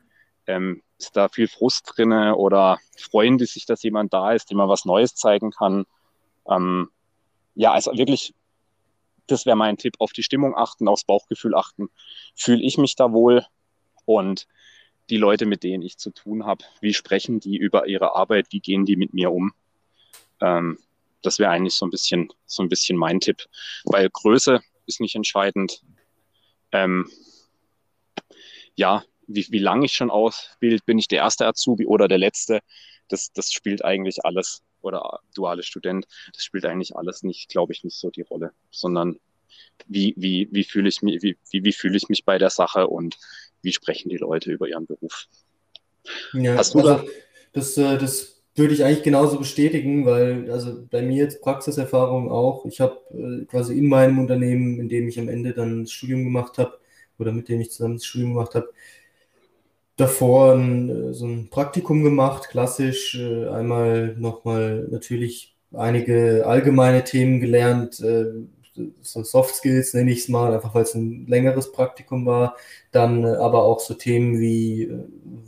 [0.47, 4.57] Ähm, ist da viel Frust drinne oder freuen die sich, dass jemand da ist, dem
[4.57, 5.85] man was Neues zeigen kann?
[6.47, 6.89] Ähm,
[7.55, 8.33] ja, also wirklich
[9.31, 11.89] das wäre mein Tipp, auf die Stimmung achten, aufs Bauchgefühl achten.
[12.35, 13.45] Fühle ich mich da wohl?
[14.05, 14.47] Und
[15.09, 18.59] die Leute, mit denen ich zu tun habe, wie sprechen die über ihre Arbeit, wie
[18.59, 19.53] gehen die mit mir um?
[20.41, 20.77] Ähm,
[21.21, 23.45] das wäre eigentlich so ein bisschen, so ein bisschen mein Tipp.
[23.85, 25.83] Weil Größe ist nicht entscheidend.
[26.71, 27.09] Ähm,
[28.75, 32.59] ja, wie, wie lange ich schon ausbilde, bin ich der erste Azubi oder der letzte?
[33.07, 37.83] Das, das spielt eigentlich alles oder duale Student, das spielt eigentlich alles nicht, glaube ich,
[37.83, 39.19] nicht so die Rolle, sondern
[39.87, 42.87] wie, wie, wie fühle ich mich, wie, wie, wie fühle ich mich bei der Sache
[42.87, 43.17] und
[43.61, 45.27] wie sprechen die Leute über ihren Beruf.
[46.33, 47.05] Ja, Hast du also da?
[47.53, 52.65] Das, äh, das würde ich eigentlich genauso bestätigen, weil also bei mir jetzt Praxiserfahrung auch.
[52.65, 56.23] Ich habe äh, quasi in meinem Unternehmen, in dem ich am Ende dann das Studium
[56.23, 56.79] gemacht habe
[57.17, 58.69] oder mit dem ich zusammen das Studium gemacht habe,
[59.99, 63.15] davor ein, äh, so ein Praktikum gemacht, klassisch.
[63.15, 68.25] Äh, einmal nochmal natürlich einige allgemeine Themen gelernt, äh,
[69.01, 72.55] so Soft Skills nenne ich es mal, einfach weil es ein längeres Praktikum war.
[72.91, 74.89] Dann aber auch so Themen wie,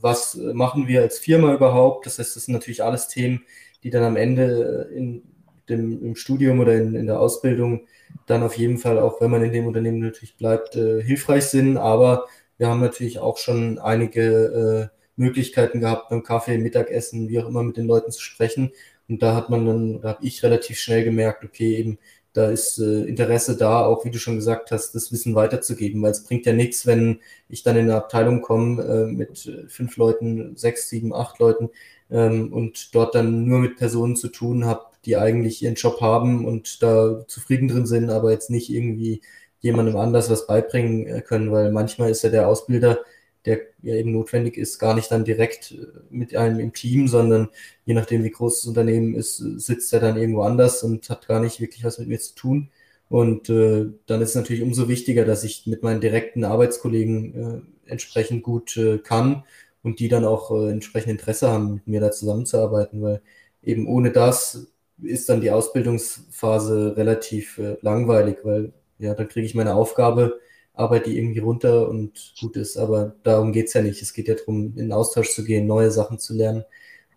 [0.01, 2.05] was machen wir als Firma überhaupt?
[2.05, 3.45] Das heißt, das sind natürlich alles Themen,
[3.83, 5.23] die dann am Ende in
[5.69, 7.87] dem, im Studium oder in, in der Ausbildung
[8.25, 11.77] dann auf jeden Fall, auch wenn man in dem Unternehmen natürlich bleibt, hilfreich sind.
[11.77, 12.25] Aber
[12.61, 17.63] wir haben natürlich auch schon einige äh, Möglichkeiten gehabt, beim Kaffee, Mittagessen, wie auch immer,
[17.63, 18.71] mit den Leuten zu sprechen.
[19.09, 21.97] Und da hat man dann, da habe ich relativ schnell gemerkt, okay, eben,
[22.33, 26.11] da ist äh, Interesse da, auch wie du schon gesagt hast, das Wissen weiterzugeben, weil
[26.11, 30.55] es bringt ja nichts, wenn ich dann in eine Abteilung komme äh, mit fünf Leuten,
[30.55, 31.71] sechs, sieben, acht Leuten
[32.11, 36.45] ähm, und dort dann nur mit Personen zu tun habe, die eigentlich ihren Job haben
[36.45, 39.21] und da zufrieden drin sind, aber jetzt nicht irgendwie
[39.61, 42.99] jemandem anders was beibringen äh, können, weil manchmal ist ja der Ausbilder,
[43.45, 47.49] der ja eben notwendig ist, gar nicht dann direkt äh, mit einem im Team, sondern
[47.85, 51.39] je nachdem, wie groß das Unternehmen ist, sitzt er dann irgendwo anders und hat gar
[51.39, 52.69] nicht wirklich was mit mir zu tun.
[53.09, 57.91] Und äh, dann ist es natürlich umso wichtiger, dass ich mit meinen direkten Arbeitskollegen äh,
[57.91, 59.43] entsprechend gut äh, kann
[59.83, 63.21] und die dann auch äh, entsprechend Interesse haben, mit mir da zusammenzuarbeiten, weil
[63.63, 64.67] eben ohne das
[65.01, 70.39] ist dann die Ausbildungsphase relativ äh, langweilig, weil ja, dann kriege ich meine Aufgabe,
[70.73, 72.77] arbeite die irgendwie runter und gut ist.
[72.77, 74.01] Aber darum geht es ja nicht.
[74.01, 76.63] Es geht ja darum, in Austausch zu gehen, neue Sachen zu lernen.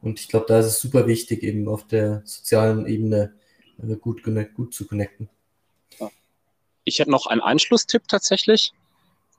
[0.03, 3.35] Und ich glaube, da ist es super wichtig, eben auf der sozialen Ebene
[3.83, 4.23] äh, gut,
[4.55, 5.29] gut zu connecten.
[6.85, 8.73] Ich hätte noch einen Anschlusstipp tatsächlich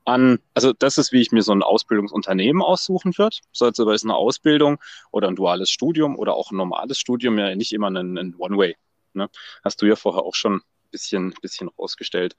[0.06, 3.38] an, also das ist, wie ich mir so ein Ausbildungsunternehmen aussuchen würde.
[3.52, 4.80] Sollte aber ist eine Ausbildung
[5.12, 8.76] oder ein duales Studium oder auch ein normales Studium ja nicht immer ein, ein One-Way.
[9.14, 9.30] Ne?
[9.64, 10.62] Hast du ja vorher auch schon
[10.96, 12.38] bisschen, bisschen rausgestellt.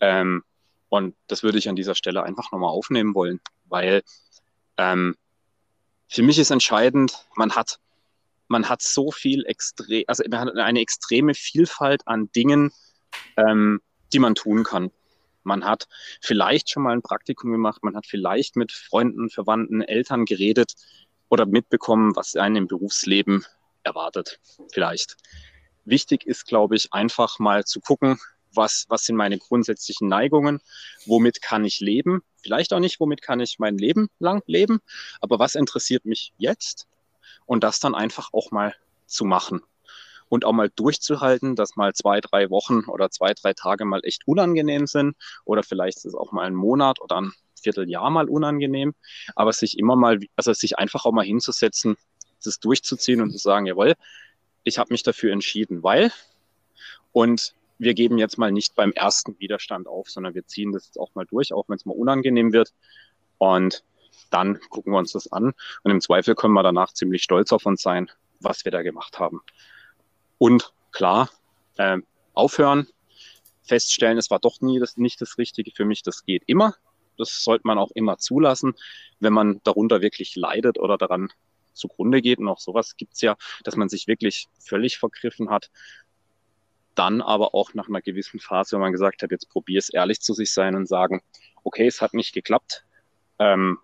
[0.00, 0.42] Ähm,
[0.88, 4.02] und das würde ich an dieser Stelle einfach nochmal aufnehmen wollen, weil
[4.76, 5.14] ähm,
[6.08, 7.78] für mich ist entscheidend, man hat,
[8.48, 12.72] man hat so viel extrem, also man hat eine extreme Vielfalt an Dingen,
[13.36, 13.80] ähm,
[14.12, 14.90] die man tun kann.
[15.44, 15.88] Man hat
[16.20, 20.74] vielleicht schon mal ein Praktikum gemacht, man hat vielleicht mit Freunden, Verwandten, Eltern geredet
[21.28, 23.44] oder mitbekommen, was einen im Berufsleben
[23.82, 24.40] erwartet.
[24.72, 25.16] Vielleicht.
[25.84, 28.18] Wichtig ist, glaube ich, einfach mal zu gucken,
[28.56, 30.60] was, was sind meine grundsätzlichen Neigungen,
[31.06, 34.80] womit kann ich leben, vielleicht auch nicht, womit kann ich mein Leben lang leben,
[35.20, 36.86] aber was interessiert mich jetzt?
[37.46, 38.74] Und das dann einfach auch mal
[39.06, 39.60] zu machen.
[40.30, 44.26] Und auch mal durchzuhalten, dass mal zwei, drei Wochen oder zwei, drei Tage mal echt
[44.26, 48.94] unangenehm sind oder vielleicht ist es auch mal ein Monat oder ein Vierteljahr mal unangenehm,
[49.36, 51.96] aber sich immer mal, also sich einfach auch mal hinzusetzen,
[52.42, 53.94] das durchzuziehen und zu sagen, jawohl,
[54.64, 56.12] ich habe mich dafür entschieden, weil
[57.12, 60.98] und wir geben jetzt mal nicht beim ersten Widerstand auf, sondern wir ziehen das jetzt
[60.98, 62.72] auch mal durch, auch wenn es mal unangenehm wird.
[63.38, 63.84] Und
[64.30, 65.52] dann gucken wir uns das an.
[65.82, 68.10] Und im Zweifel können wir danach ziemlich stolz auf uns sein,
[68.40, 69.40] was wir da gemacht haben.
[70.38, 71.30] Und klar,
[71.76, 71.98] äh,
[72.32, 72.86] aufhören,
[73.62, 76.74] feststellen, es war doch nie das, nicht das Richtige für mich, das geht immer.
[77.16, 78.74] Das sollte man auch immer zulassen,
[79.20, 81.32] wenn man darunter wirklich leidet oder daran
[81.74, 82.38] zugrunde geht.
[82.38, 85.70] Und auch sowas gibt es ja, dass man sich wirklich völlig vergriffen hat.
[86.94, 90.20] Dann aber auch nach einer gewissen Phase, wenn man gesagt hat, jetzt probier es ehrlich
[90.20, 91.22] zu sich sein und sagen,
[91.64, 92.84] okay, es hat nicht geklappt,
[93.38, 93.78] ähm,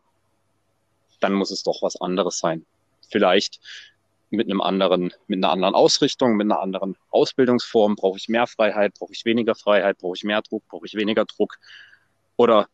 [1.18, 2.64] dann muss es doch was anderes sein.
[3.11, 3.61] Vielleicht
[4.30, 7.97] mit einem anderen, mit einer anderen Ausrichtung, mit einer anderen Ausbildungsform.
[7.97, 8.95] Brauche ich mehr Freiheit?
[8.95, 9.99] Brauche ich weniger Freiheit?
[9.99, 10.62] Brauche ich mehr Druck?
[10.68, 11.59] Brauche ich weniger Druck?
[12.36, 12.68] Oder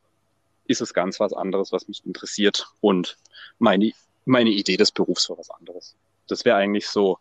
[0.67, 3.17] ist es ganz was anderes, was mich interessiert und
[3.59, 3.93] meine,
[4.27, 5.97] meine Idee des Berufs war was anderes?
[6.29, 7.19] Das wäre eigentlich so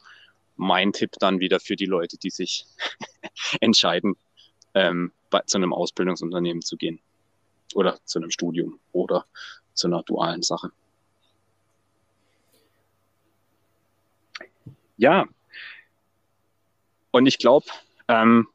[0.58, 2.66] mein Tipp dann wieder für die Leute, die sich
[3.62, 4.18] entscheiden,
[4.74, 7.00] ähm, bei, zu einem Ausbildungsunternehmen zu gehen
[7.74, 9.26] oder zu einem Studium oder
[9.74, 10.72] zu einer dualen Sache.
[14.98, 15.26] Ja,
[17.12, 17.66] und ich glaube,
[18.08, 18.48] ähm,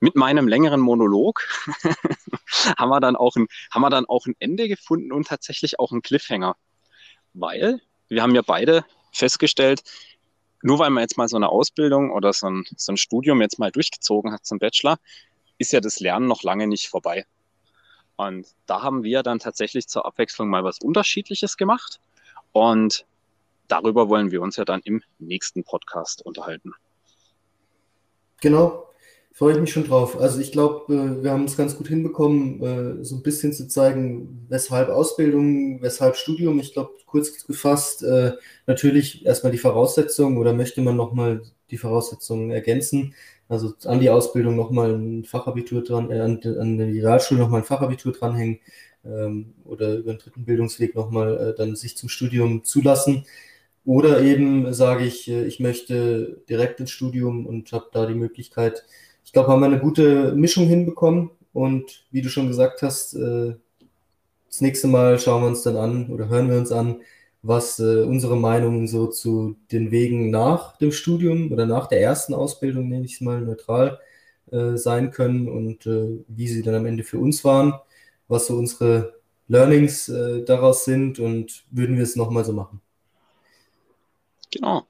[0.00, 1.40] mit meinem längeren Monolog
[2.76, 5.92] haben, wir dann auch ein, haben wir dann auch ein Ende gefunden und tatsächlich auch
[5.92, 6.56] einen Cliffhanger.
[7.34, 9.82] Weil wir haben ja beide festgestellt,
[10.62, 13.58] nur weil man jetzt mal so eine Ausbildung oder so ein, so ein Studium jetzt
[13.58, 14.98] mal durchgezogen hat zum Bachelor,
[15.58, 17.26] ist ja das Lernen noch lange nicht vorbei.
[18.16, 22.00] Und da haben wir dann tatsächlich zur Abwechslung mal was Unterschiedliches gemacht.
[22.52, 23.04] Und
[23.68, 26.72] darüber wollen wir uns ja dann im nächsten Podcast unterhalten.
[28.40, 28.88] Genau,
[29.34, 30.18] freue ich mich schon drauf.
[30.20, 32.62] Also ich glaube, äh, wir haben es ganz gut hinbekommen,
[33.00, 36.60] äh, so ein bisschen zu zeigen, weshalb Ausbildung, weshalb Studium.
[36.60, 38.32] Ich glaube, kurz gefasst, äh,
[38.66, 43.14] natürlich erstmal die Voraussetzungen oder möchte man nochmal die Voraussetzungen ergänzen.
[43.48, 47.66] Also an die Ausbildung nochmal ein Fachabitur dran, äh, an, an die Realschule nochmal ein
[47.66, 48.60] Fachabitur dranhängen
[49.04, 53.26] ähm, oder über den dritten Bildungsweg nochmal äh, dann sich zum Studium zulassen.
[53.84, 58.86] Oder eben sage ich, ich möchte direkt ins Studium und habe da die Möglichkeit.
[59.34, 61.28] Ich glaube, haben wir eine gute Mischung hinbekommen.
[61.52, 63.56] Und wie du schon gesagt hast, äh,
[64.46, 67.00] das nächste Mal schauen wir uns dann an oder hören wir uns an,
[67.42, 72.32] was äh, unsere Meinungen so zu den Wegen nach dem Studium oder nach der ersten
[72.32, 73.98] Ausbildung, nenne ich es mal neutral,
[74.74, 77.74] sein können und wie sie dann am Ende für uns waren,
[78.28, 79.14] was so unsere
[79.48, 80.06] Learnings
[80.46, 82.80] daraus sind und würden wir es nochmal so machen.
[84.52, 84.86] Genau.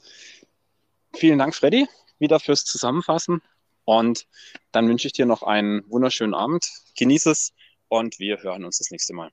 [1.15, 1.87] Vielen Dank, Freddy,
[2.19, 3.41] wieder fürs Zusammenfassen.
[3.85, 4.27] Und
[4.73, 6.69] dann wünsche ich dir noch einen wunderschönen Abend.
[6.97, 7.53] Genieße es
[7.89, 9.31] und wir hören uns das nächste Mal.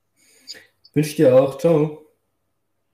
[0.93, 1.57] Wünsche dir auch.
[1.57, 2.10] Ciao.